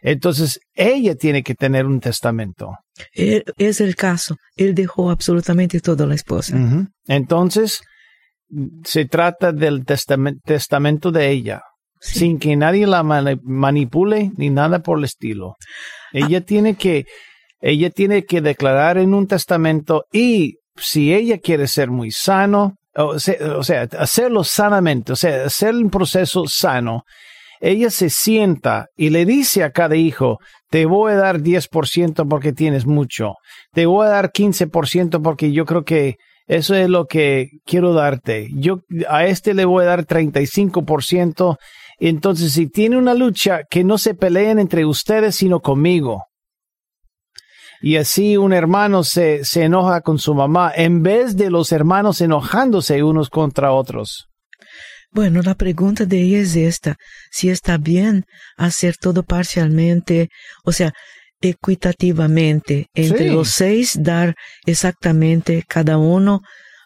[0.02, 2.72] entonces ella tiene que tener un testamento.
[3.14, 4.38] Es el caso.
[4.56, 6.58] Él dejó absolutamente todo a la esposa.
[7.08, 7.82] Entonces,
[8.84, 11.62] se trata del testamento de ella,
[12.00, 15.56] sin que nadie la manipule ni nada por el estilo.
[16.12, 17.06] Ella tiene que,
[17.62, 23.20] ella tiene que declarar en un testamento y si ella quiere ser muy sano, o
[23.20, 27.04] sea, hacerlo sanamente, o sea, hacer un proceso sano,
[27.62, 30.40] ella se sienta y le dice a cada hijo,
[30.70, 33.34] te voy a dar 10% porque tienes mucho,
[33.74, 36.16] te voy a dar 15% porque yo creo que
[36.50, 38.50] eso es lo que quiero darte.
[38.56, 41.58] Yo a este le voy a dar 35%.
[42.00, 46.26] Entonces, si tiene una lucha, que no se peleen entre ustedes, sino conmigo.
[47.82, 52.20] Y así un hermano se, se enoja con su mamá en vez de los hermanos
[52.20, 54.28] enojándose unos contra otros.
[55.12, 56.96] Bueno, la pregunta de ella es esta,
[57.30, 58.26] si está bien
[58.58, 60.30] hacer todo parcialmente,
[60.64, 60.94] o sea,
[61.42, 64.36] equitativamente entre los seis, dar
[64.66, 66.42] exactamente cada uno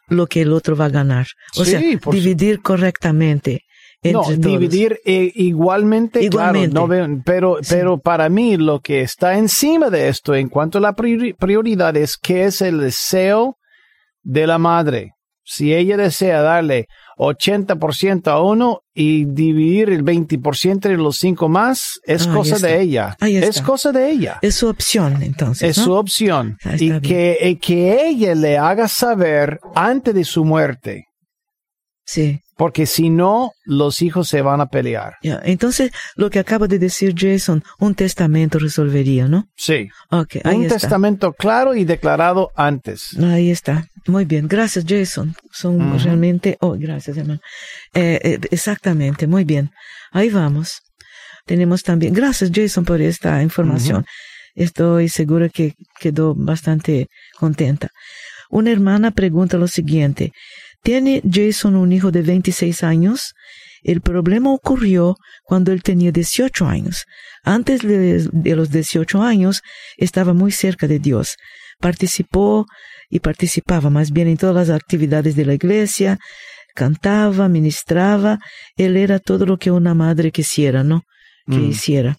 [0.08, 1.28] lo que el otro va a ganar.
[1.56, 3.62] O sea, dividir correctamente.
[4.06, 6.76] Entre no, dividir eh, igualmente, igualmente.
[6.76, 10.94] Claro, pero, pero para mí lo que está encima de esto en cuanto a la
[10.94, 13.58] prioridad es que es el deseo
[14.22, 15.13] de la madre.
[15.46, 16.88] Si ella desea darle
[17.18, 23.18] 80% a uno y dividir el 20% entre los cinco más, es cosa de ella.
[23.20, 24.40] Es cosa de ella.
[24.42, 25.78] Es su opción, entonces.
[25.78, 26.58] Es su opción.
[26.80, 31.06] Y que, eh, que ella le haga saber antes de su muerte.
[32.06, 32.40] Sí.
[32.56, 35.16] Porque si no, los hijos se van a pelear.
[35.22, 39.46] Entonces, lo que acaba de decir Jason, un testamento resolvería, ¿no?
[39.56, 39.90] Sí.
[40.12, 43.18] Okay, un testamento claro y declarado antes.
[43.20, 43.88] Ahí está.
[44.06, 44.48] Muy bien.
[44.48, 45.34] Gracias, Jason.
[45.52, 46.58] Son realmente...
[46.60, 47.40] Oh, gracias, hermano.
[47.94, 49.26] Eh, eh, exactamente.
[49.26, 49.72] Muy bien.
[50.12, 50.82] Ahí vamos.
[51.46, 52.14] Tenemos también...
[52.14, 54.06] Gracias, Jason, por esta información.
[54.56, 57.08] Estoy segura que quedó bastante
[57.40, 57.90] contenta.
[58.50, 60.32] Una hermana pregunta lo siguiente.
[60.84, 63.34] Tiene Jason un hijo de 26 años.
[63.84, 67.06] El problema ocurrió cuando él tenía 18 años.
[67.44, 69.62] Antes de, los 18 años
[69.98, 71.38] estaba muy cerca de Dios.
[71.80, 72.66] Participó
[73.10, 76.20] y participaba más bien en todas las actividades de la iglesia,
[76.76, 78.40] cantaba, ministraba.
[78.76, 81.04] Él era todo lo que una madre quisiera, ¿no?
[81.50, 81.70] Que mm.
[81.70, 82.18] hiciera.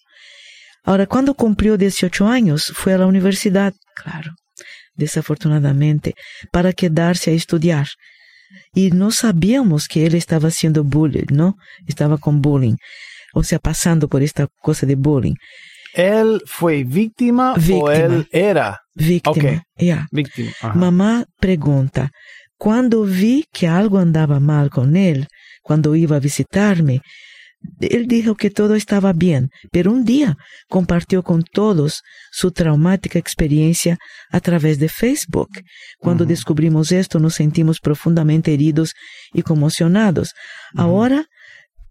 [0.83, 4.33] Ahora, cuando cumplió 18 años, fue a la universidad, claro,
[4.93, 6.13] desafortunadamente,
[6.51, 7.87] para quedarse a estudiar
[8.73, 11.55] y no sabíamos que él estaba siendo bullied, ¿no?
[11.87, 12.75] Estaba con bullying,
[13.33, 15.35] o sea, pasando por esta cosa de bullying.
[15.93, 18.81] ¿Él fue víctima, o él era?
[18.93, 20.07] Víctima, ya.
[20.11, 20.51] Víctima.
[20.73, 22.11] Mamá pregunta,
[22.57, 25.27] cuando vi que algo andaba mal con él,
[25.61, 27.01] cuando iba a visitarme,
[27.79, 30.37] él dijo que todo estaba bien, pero un día
[30.69, 32.01] compartió con todos
[32.31, 33.97] su traumática experiencia
[34.31, 35.49] a través de Facebook.
[35.99, 38.93] Cuando descubrimos esto, nos sentimos profundamente heridos
[39.33, 40.33] y conmocionados.
[40.75, 41.25] Ahora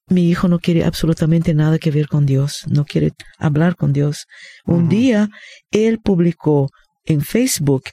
[0.07, 4.27] mi hijo no quiere absolutamente nada que ver con Dios, no quiere hablar con Dios.
[4.67, 5.29] Un día
[5.71, 6.69] él publicó
[7.05, 7.85] en Facebook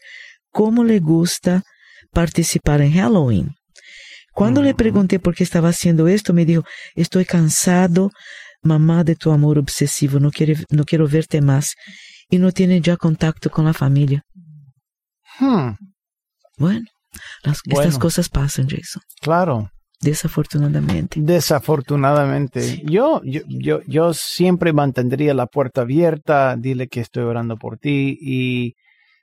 [0.52, 1.64] cómo le gusta
[2.12, 3.56] participar en Halloween.
[4.34, 6.64] Cuando le pregunté por qué estaba haciendo esto, me dijo,
[6.96, 8.12] estoy cansado,
[8.62, 11.76] mamá, de tu amor obsesivo, no, quiere, no quiero verte más.
[12.30, 14.24] Y no tiene ya contacto con la familia.
[15.40, 15.72] Hmm.
[16.58, 16.86] Bueno,
[17.70, 19.02] estas cosas pasan, Jason.
[19.22, 19.70] Claro.
[20.00, 21.20] Desafortunadamente.
[21.22, 22.82] Desafortunadamente.
[22.86, 28.18] Yo, yo, yo, yo siempre mantendría la puerta abierta, dile que estoy orando por ti
[28.20, 28.76] y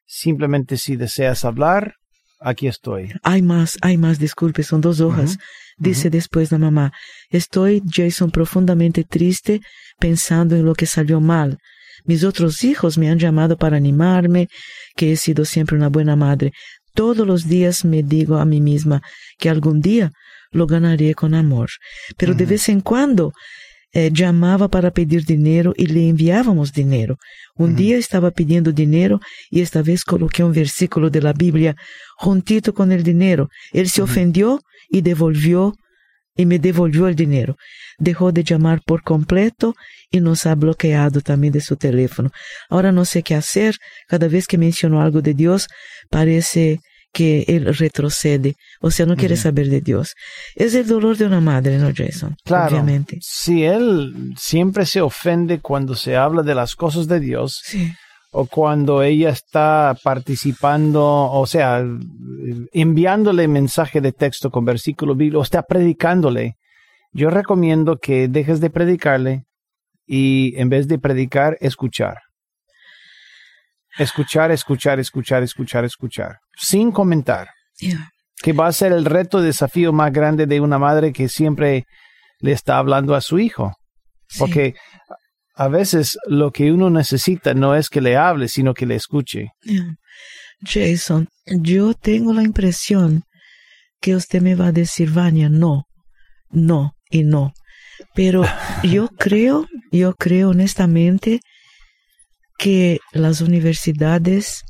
[0.06, 1.94] simplemente si deseas hablar,
[2.40, 3.12] aquí estoy.
[3.22, 5.38] Hay más, hay más, disculpe, son dos hojas.
[5.76, 6.92] Dice después la mamá,
[7.30, 9.60] estoy, Jason, profundamente triste
[9.98, 11.58] pensando en lo que salió mal.
[12.04, 14.48] Mis otros hijos me han llamado para animarme,
[14.96, 16.52] que he sido siempre una buena madre.
[16.94, 19.02] Todos los días me digo a mí misma
[19.38, 20.10] que algún día
[20.50, 21.68] lo ganaré con amor.
[22.16, 23.32] Pero de vez en cuando
[23.92, 27.16] eh, llamaba para pedir dinero y le enviábamos dinero.
[27.56, 29.20] Un día estaba pidiendo dinero
[29.50, 31.74] y esta vez coloqué un versículo de la Biblia
[32.16, 33.48] juntito con el dinero.
[33.72, 34.60] Él se ofendió
[34.90, 35.74] y devolvió
[36.36, 37.56] y me devolvió el dinero.
[37.98, 39.74] Dejó de llamar por completo
[40.10, 42.30] y nos ha bloqueado también de su teléfono.
[42.70, 43.76] Ahora no sé qué hacer.
[44.06, 45.66] Cada vez que menciono algo de Dios,
[46.10, 46.80] parece
[47.12, 50.14] que él retrocede, o sea, no quiere saber de Dios.
[50.54, 52.36] Es el dolor de una madre, ¿no, Jason?
[52.44, 52.76] Claro.
[52.76, 53.18] Obviamente.
[53.22, 57.92] Si él siempre se ofende cuando se habla de las cosas de Dios, Sí.
[58.30, 61.82] o cuando ella está participando, o sea,
[62.72, 66.56] enviándole mensaje de texto con versículo bíblico, o está predicándole,
[67.12, 69.44] yo recomiendo que dejes de predicarle
[70.06, 72.18] y en vez de predicar, escuchar.
[73.96, 77.48] Escuchar, escuchar, escuchar, escuchar, escuchar, sin comentar.
[77.78, 78.10] Yeah.
[78.42, 81.84] Que va a ser el reto, desafío más grande de una madre que siempre
[82.40, 83.72] le está hablando a su hijo.
[84.28, 84.38] Sí.
[84.38, 84.74] Porque
[85.54, 89.48] a veces lo que uno necesita no es que le hable, sino que le escuche.
[89.62, 89.96] Yeah.
[90.60, 93.22] Jason, yo tengo la impresión
[94.00, 95.86] que usted me va a decir, Vania, no,
[96.50, 97.52] no y no.
[98.14, 98.44] Pero
[98.82, 101.40] yo creo, yo creo honestamente
[102.58, 104.64] que las universidades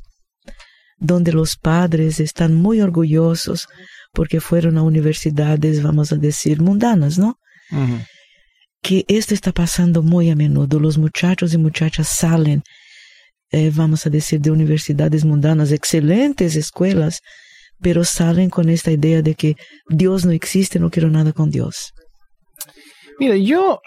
[0.97, 3.67] donde los padres están muy orgullosos
[4.13, 7.37] porque fueron a universidades, vamos a decir, mundanas, ¿no?
[8.81, 10.79] Que esto está pasando muy a menudo.
[10.79, 12.63] Los muchachos y muchachas salen,
[13.51, 17.21] eh, vamos a decir, de universidades mundanas, excelentes escuelas,
[17.81, 19.55] pero salen con esta idea de que
[19.87, 21.93] Dios no existe, no quiero nada con Dios.
[23.19, 23.81] Mira, yo,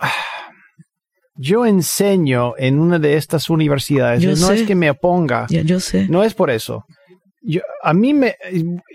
[1.35, 4.23] yo enseño en una de estas universidades.
[4.23, 4.55] Yo no sé.
[4.55, 6.07] es que me oponga, Ya, yo sé.
[6.09, 6.85] no es por eso.
[7.41, 8.37] Yo, a mí me,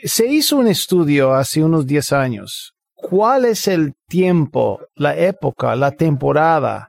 [0.03, 2.71] se hizo un estudio hace unos 10 años.
[2.93, 6.87] ¿Cuál es el tiempo, la época, la temporada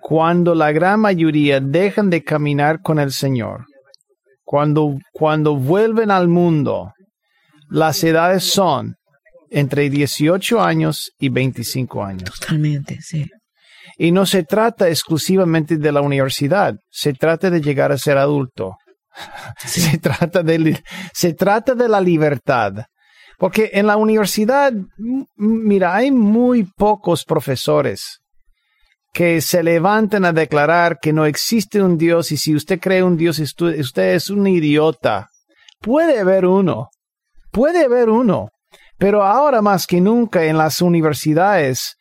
[0.00, 3.64] cuando la gran mayoría dejan de caminar con el Señor?
[4.44, 6.92] Cuando, cuando vuelven al mundo,
[7.70, 8.96] las edades son
[9.50, 12.30] entre 18 años y 25 años.
[12.40, 13.26] Totalmente, sí.
[14.00, 18.76] Y no se trata exclusivamente de la universidad, se trata de llegar a ser adulto.
[19.64, 20.80] Se, trata de,
[21.12, 22.84] se trata de la libertad.
[23.36, 24.72] Porque en la universidad,
[25.36, 28.20] mira, hay muy pocos profesores
[29.12, 33.16] que se levantan a declarar que no existe un Dios y si usted cree un
[33.16, 35.28] Dios, usted es un idiota.
[35.80, 36.90] Puede haber uno,
[37.50, 38.50] puede haber uno,
[38.98, 41.97] pero ahora más que nunca en las universidades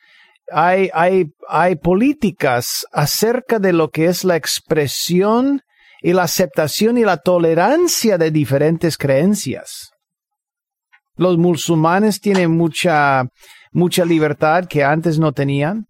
[0.52, 5.62] hay, hay, hay políticas acerca de lo que es la expresión
[6.02, 9.92] y la aceptación y la tolerancia de diferentes creencias.
[11.16, 13.26] Los musulmanes tienen mucha,
[13.72, 15.88] mucha libertad que antes no tenían.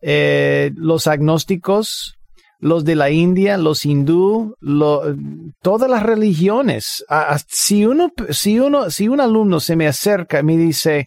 [0.00, 2.14] Eh, los agnósticos,
[2.58, 4.54] los de la India, los hindú,
[5.62, 7.04] todas las religiones.
[7.48, 11.06] Si uno, si uno, si un alumno se me acerca y me dice,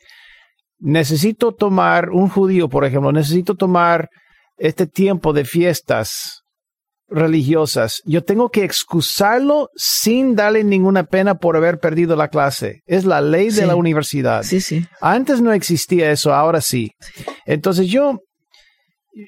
[0.79, 4.09] necesito tomar, un judío, por ejemplo, necesito tomar
[4.57, 6.41] este tiempo de fiestas
[7.07, 8.01] religiosas.
[8.05, 12.81] Yo tengo que excusarlo sin darle ninguna pena por haber perdido la clase.
[12.85, 13.61] Es la ley Sí.
[13.61, 14.43] de la universidad.
[14.43, 14.85] Sí, sí.
[15.01, 16.91] Antes no existía eso, ahora sí.
[17.45, 18.19] Entonces yo,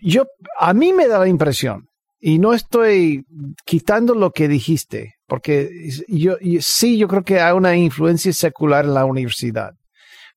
[0.03, 0.25] yo,
[0.59, 1.87] a mí me da la impresión,
[2.19, 3.23] y no estoy
[3.65, 5.69] quitando lo que dijiste, porque
[6.07, 9.71] yo, sí, yo creo que hay una influencia secular en la universidad,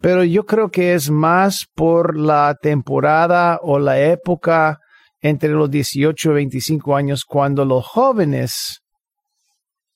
[0.01, 4.79] pero yo creo que es más por la temporada o la época
[5.21, 8.81] entre los 18 y 25 años cuando los jóvenes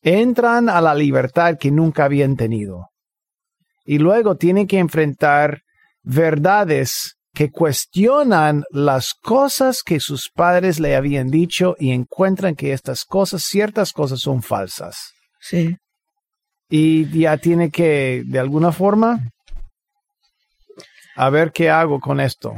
[0.03, 2.89] entran a la libertad que nunca habían tenido
[3.89, 5.63] y luego tienen que enfrentar
[6.03, 13.05] verdades que cuestionan las cosas que sus padres le habían dicho y encuentran que estas
[13.05, 15.13] cosas, ciertas cosas son falsas.
[15.41, 15.77] Sí.
[16.69, 19.31] Y ya tiene que, de alguna forma,
[21.19, 22.55] a ver qué hago con esto.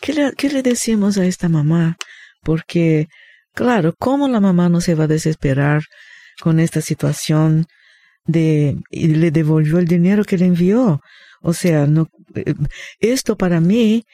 [0.00, 1.96] ¿Qué le, qué le decimos a esta mamá?
[2.42, 3.08] Porque,
[3.52, 5.82] claro, ¿cómo la mamá no se va a desesperar
[6.40, 7.66] con esta situación
[8.24, 11.00] de y le devolvió el dinero que le envió?
[11.42, 12.54] O sea, no, eh,
[13.00, 14.04] esto para mí,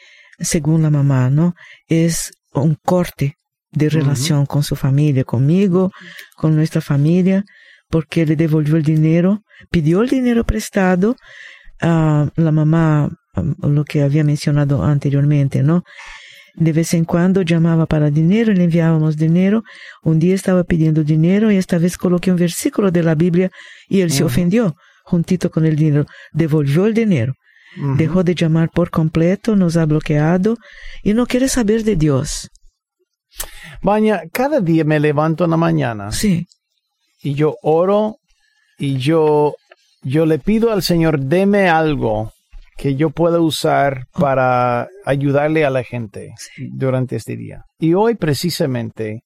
[0.41, 1.55] según la mamá, ¿no?
[1.87, 3.37] Es un corte
[3.73, 5.93] de relación con su familia, conmigo,
[6.37, 7.45] con nuestra familia,
[7.91, 11.17] porque le devolvió el dinero, pidió el dinero prestado.
[11.81, 15.85] a la mamá lo que había mencionado anteriormente, ¿no?
[16.55, 19.65] De vez en cuando llamaba para dinero, le enviábamos dinero.
[20.03, 23.51] Un día estaba pidiendo dinero y esta vez coloqué un versículo de la Biblia
[23.89, 26.07] y él se ofendió juntito con el dinero.
[26.33, 27.35] Devolvió el dinero.
[27.97, 30.59] Dejó de llamar por completo, nos ha bloqueado
[31.03, 32.51] y no quiere saber de Dios.
[33.81, 36.13] Baña, cada día me levanto en la mañana.
[36.13, 36.47] Sí.
[37.23, 38.19] Y yo oro
[38.79, 39.55] y yo,
[40.03, 42.31] yo le pido al Señor, deme algo
[42.77, 46.35] que yo pueda usar para ayudarle a la gente
[46.73, 47.65] durante este día.
[47.79, 49.23] Y hoy precisamente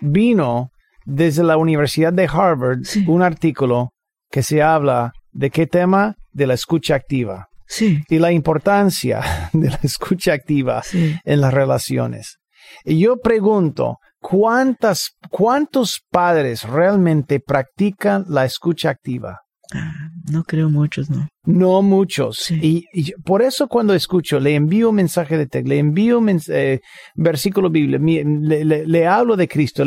[0.00, 0.70] vino
[1.04, 3.90] desde la Universidad de Harvard un artículo
[4.30, 7.48] que se habla de qué tema de la escucha activa.
[7.66, 8.02] Sí.
[8.08, 9.20] Y la importancia
[9.52, 12.38] de la escucha activa en las relaciones.
[12.84, 19.40] Y yo pregunto, ¿cuántas, ¿cuántos padres realmente practican la escucha activa?
[19.74, 21.28] Ah, no creo muchos, ¿no?
[21.44, 22.50] No muchos.
[22.50, 22.84] Y,
[23.24, 26.80] por eso cuando escucho, le envío mensaje de texto, le envío eh,
[27.14, 29.84] versículo bíblico, le, le, hablo de Cristo.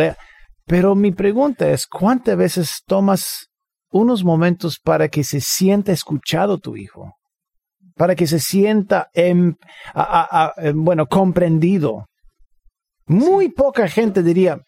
[0.66, 3.48] pero mi pregunta es, ¿cuántas veces tomas
[3.92, 7.14] unos momentos para que se sienta escuchado tu hijo?
[7.96, 9.56] Para que se sienta, em,
[10.74, 12.06] bueno, comprendido.
[13.06, 14.60] Muy poca gente diría,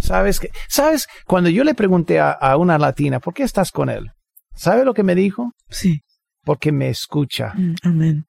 [0.00, 0.50] ¿sabes qué?
[0.68, 1.06] ¿Sabes?
[1.26, 4.10] Cuando yo le pregunté a una latina, ¿por qué estás con él?
[4.54, 5.52] ¿Sabe lo que me dijo?
[5.68, 6.02] Sí.
[6.44, 7.54] Porque me escucha.
[7.54, 8.26] Mm, amén.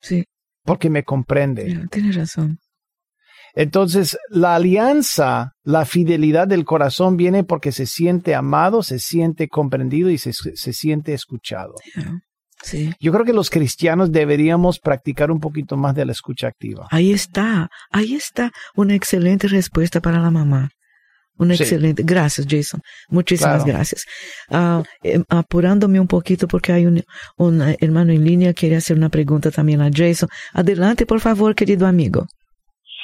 [0.00, 0.24] Sí.
[0.64, 1.86] Porque me comprende.
[1.90, 2.58] tiene razón.
[3.54, 10.08] Entonces, la alianza, la fidelidad del corazón viene porque se siente amado, se siente comprendido
[10.08, 11.74] y se, se siente escuchado.
[12.62, 12.92] Sí.
[13.00, 16.86] Yo creo que los cristianos deberíamos practicar un poquito más de la escucha activa.
[16.90, 20.70] Ahí está, ahí está una excelente respuesta para la mamá.
[21.38, 22.02] Una excelente.
[22.04, 22.80] Gracias, Jason.
[23.08, 24.04] Muchísimas gracias.
[24.50, 24.82] Uh,
[25.28, 27.02] apurándome un poquito porque hay un,
[27.36, 30.28] un, hermano en línea que quiere hacer una pregunta también a Jason.
[30.52, 32.26] Adelante, por favor, querido amigo.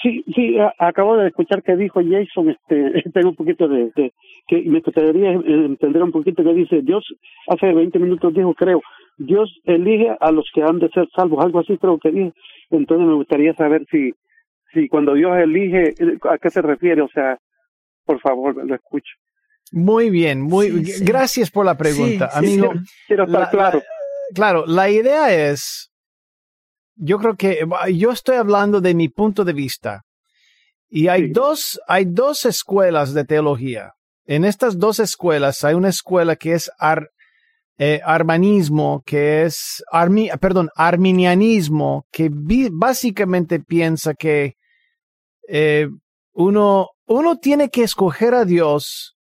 [0.02, 4.12] Sí, sí, acabo de escuchar que dijo Jason, este, tengo un poquito de, de
[4.46, 7.04] que me gustaría entender un poquito que dice Dios,
[7.48, 8.80] hace 20 minutos dijo, creo,
[9.18, 12.32] Dios elige a los que han de ser salvos, algo así creo que dijo.
[12.70, 14.12] Entonces me gustaría saber si,
[14.72, 15.94] si cuando Dios elige,
[16.30, 17.02] ¿a qué se refiere?
[17.02, 17.38] O sea,
[18.08, 19.12] por favor, lo escucho.
[19.70, 20.70] Muy bien, muy
[21.02, 22.72] gracias por la pregunta, amigo.
[23.06, 23.82] Quiero estar claro.
[24.34, 25.90] claro, la idea es,
[26.96, 30.04] yo creo que yo estoy hablando de mi punto de vista
[30.88, 33.92] y hay dos, hay dos escuelas de teología.
[34.24, 37.10] En estas dos escuelas hay una escuela que es ar,
[37.76, 42.30] eh, armanismo, que es armi, perdón, arminianismo, que
[42.72, 44.54] básicamente piensa que
[45.46, 45.88] eh,
[46.32, 49.16] uno uno tiene que escoger a Dios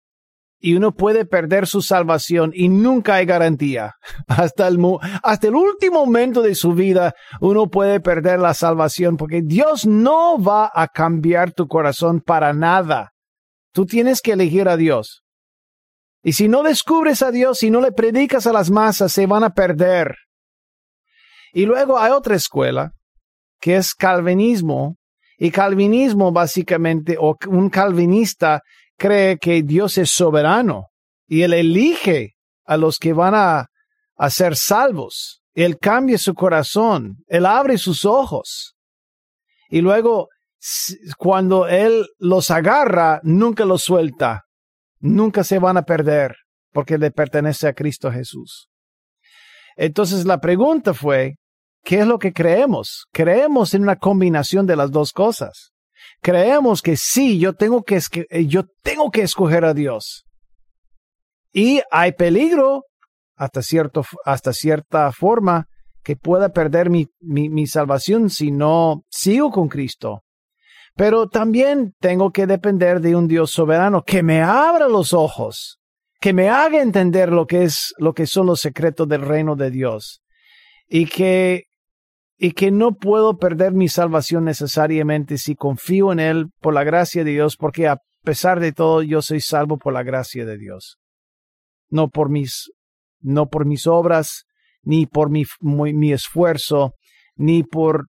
[0.59, 3.95] y uno puede perder su salvación y nunca hay garantía.
[4.27, 10.41] Hasta el, último momento de su vida uno puede perder la salvación porque Dios no
[10.41, 13.11] va a cambiar tu corazón para nada.
[13.73, 15.23] Tú tienes que elegir a Dios.
[16.23, 19.43] Y si no descubres a Dios y no le predicas a las masas, se van
[19.43, 20.15] a perder.
[21.51, 22.93] Y luego hay otra escuela,
[23.59, 24.95] que es calvinismo,
[25.43, 28.61] y calvinismo básicamente, o un calvinista
[28.97, 30.85] cree que Dios es soberano
[31.27, 33.65] y él elige a los que van a,
[34.15, 35.41] a ser salvos.
[35.53, 38.77] Él cambia su corazón, él abre sus ojos.
[39.67, 40.29] Y luego,
[41.17, 44.43] cuando él los agarra, nunca los suelta.
[45.01, 46.37] Nunca se van a perder
[46.71, 48.69] porque le pertenece a Cristo Jesús.
[49.75, 51.35] Entonces la pregunta fue,
[51.83, 53.05] ¿Qué es lo que creemos?
[53.11, 55.71] Creemos en una combinación de las dos cosas.
[56.21, 60.25] Creemos que sí, yo tengo que, eh, yo tengo que escoger a Dios.
[61.51, 62.83] Y hay peligro
[63.35, 65.67] hasta, cierto, hasta cierta forma
[66.03, 70.21] que pueda perder mi, mi, mi salvación si no sigo con Cristo.
[70.95, 75.79] Pero también tengo que depender de un Dios soberano que me abra los ojos,
[76.21, 79.71] que me haga entender lo que es, lo que son los secretos del reino de
[79.71, 80.21] Dios
[80.87, 81.63] y que
[82.43, 87.23] y que no puedo perder mi salvación necesariamente si confío en Él por la gracia
[87.23, 90.97] de Dios, porque a pesar de todo yo soy salvo por la gracia de Dios.
[91.89, 92.69] No por mis,
[93.21, 94.43] no por mis obras,
[94.81, 96.95] ni por mi, mi, esfuerzo,
[97.37, 98.07] ni por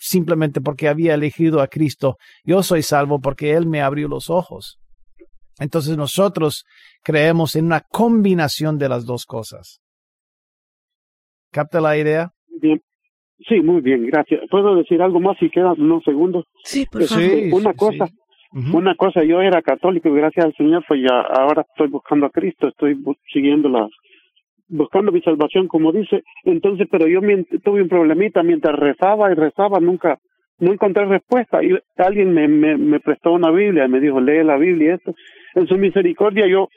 [0.00, 2.16] simplemente porque había elegido a Cristo.
[2.44, 4.78] Yo soy salvo porque Él me abrió los ojos.
[5.58, 6.64] Entonces nosotros
[7.02, 9.82] creemos en una combinación de las dos cosas.
[11.50, 12.32] ¿Capta la idea?
[12.62, 12.80] Bien.
[13.46, 14.40] Sí, muy bien, gracias.
[14.50, 16.44] ¿Puedo decir algo más si quedan unos segundos?
[16.64, 17.26] Sí, por favor.
[17.52, 18.08] una cosa,
[18.72, 22.30] una cosa, yo era católico y gracias al Señor, pues ya ahora estoy buscando a
[22.30, 22.96] Cristo, estoy
[23.32, 23.90] siguiendo las,
[24.68, 26.22] buscando mi salvación, como dice.
[26.44, 27.20] Entonces, pero yo
[27.62, 30.18] tuve un problemita mientras rezaba y rezaba, nunca,
[30.58, 31.62] no encontré respuesta.
[31.62, 34.94] Y alguien me, me, me prestó una Biblia y me dijo, lee la Biblia y
[34.94, 35.14] esto.
[35.54, 36.68] En su misericordia yo,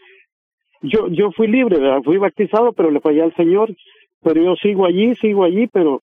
[0.82, 3.74] yo, yo fui libre, fui bautizado, pero le fallé al Señor.
[4.24, 6.02] Pero yo sigo allí, sigo allí, pero,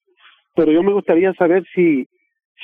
[0.59, 2.05] pero yo me gustaría saber si,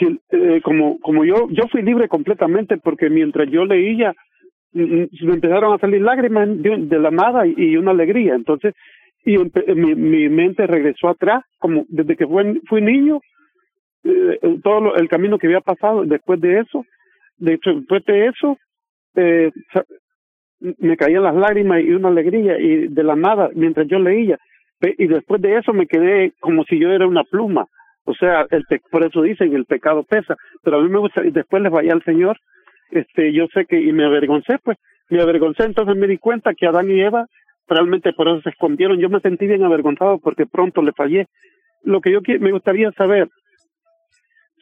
[0.00, 4.12] eh, como como yo yo fui libre completamente porque mientras yo leía
[4.72, 8.34] mm, mm, me empezaron a salir lágrimas de, la nada y, una alegría.
[8.34, 8.74] Entonces
[9.24, 9.38] y
[9.76, 13.20] mi, mi mente regresó atrás como desde que fui, fui niño
[14.02, 16.84] eh, todo el camino que había pasado después de eso
[17.36, 18.58] de hecho después de eso
[19.14, 19.52] eh,
[20.78, 24.36] me caían las lágrimas y una alegría y de la nada mientras yo leía.
[24.98, 27.68] Y después de eso me quedé como si yo era una pluma
[28.04, 31.30] o sea, el por eso dicen el pecado pesa, pero a mí me gusta y
[31.30, 32.38] después les vaya al Señor,
[32.90, 34.78] este, yo sé que y me avergoncé, pues,
[35.10, 37.26] me avergoncé, entonces me di cuenta que Adán y Eva
[37.66, 38.98] realmente por eso se escondieron.
[38.98, 41.26] Yo me sentí bien avergonzado porque pronto le fallé.
[41.82, 43.28] Lo que yo me gustaría saber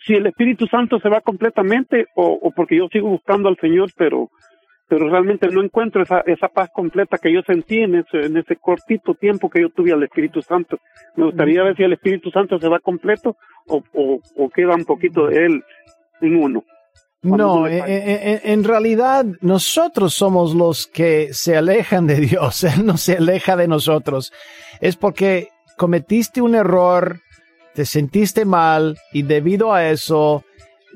[0.05, 4.31] si el Espíritu Santo se va completamente o porque yo sigo buscando al Señor, pero
[4.93, 8.57] pero realmente no encuentro esa, esa paz completa que yo sentí en ese, en ese
[8.57, 10.77] cortito tiempo que yo tuve al Espíritu Santo.
[11.17, 13.39] Me gustaría ver si el Espíritu Santo se va completo
[13.69, 15.65] o, o, queda un poquito de él
[16.21, 16.65] en uno.
[17.23, 22.63] No, en, eh, eh, eh, en, realidad nosotros somos los que se alejan de Dios,
[22.77, 24.31] Él no se aleja de nosotros.
[24.83, 27.21] Es porque cometiste un error,
[27.73, 30.45] te sentiste mal y debido a eso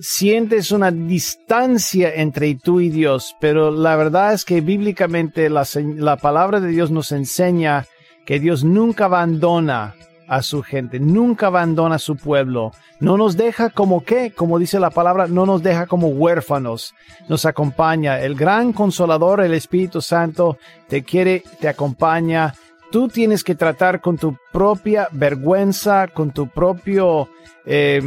[0.01, 5.66] sientes una distancia entre tú y Dios, pero la verdad es que bíblicamente la,
[5.97, 7.86] la, palabra de Dios nos enseña
[8.24, 9.94] que Dios nunca abandona
[10.28, 14.80] a su gente, nunca abandona a su pueblo, no nos deja como qué, como dice
[14.80, 16.94] la palabra, no nos deja como huérfanos,
[17.28, 18.20] nos acompaña.
[18.20, 22.55] El gran consolador, el Espíritu Santo, te quiere, te acompaña.
[22.90, 27.28] Tú tienes que tratar con tu propia vergüenza, con tu propio...
[27.64, 28.01] Eh,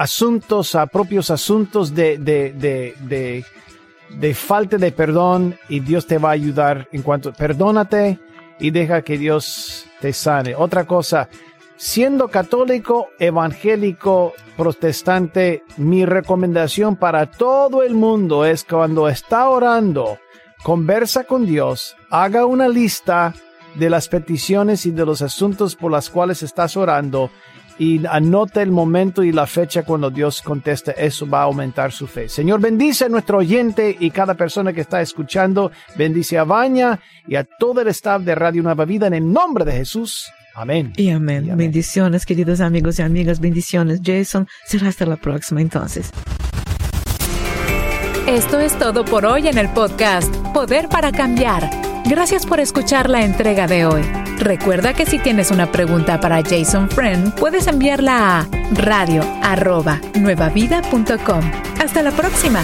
[0.00, 2.54] asuntos, a propios asuntos de, de,
[2.98, 3.44] de,
[4.18, 8.18] de, falta de perdón y Dios te va a ayudar en cuanto, perdónate
[8.58, 10.54] y deja que Dios te sane.
[10.54, 11.28] Otra cosa,
[11.76, 20.16] siendo católico, evangélico, protestante, mi recomendación para todo el mundo es cuando está orando,
[20.62, 23.34] conversa con Dios, haga una lista
[23.74, 27.30] de las peticiones y de los asuntos por las cuales estás orando
[27.80, 30.94] y anota el momento y la fecha cuando Dios conteste.
[30.98, 32.28] Eso va a aumentar su fe.
[32.28, 35.72] Señor, bendice a nuestro oyente y cada persona que está escuchando.
[35.96, 39.64] Bendice a Baña y a todo el staff de Radio Nueva Vida en el nombre
[39.64, 40.30] de Jesús.
[40.54, 40.92] Amén.
[40.96, 41.56] Y amén.
[41.56, 43.40] Bendiciones, queridos amigos y amigas.
[43.40, 44.46] Bendiciones, Jason.
[44.66, 46.10] Será hasta la próxima entonces.
[48.26, 51.70] Esto es todo por hoy en el podcast Poder para Cambiar.
[52.04, 54.29] Gracias por escuchar la entrega de hoy.
[54.40, 61.50] Recuerda que si tienes una pregunta para Jason Friend, puedes enviarla a radio.nuevavida.com.
[61.78, 62.62] Hasta la próxima.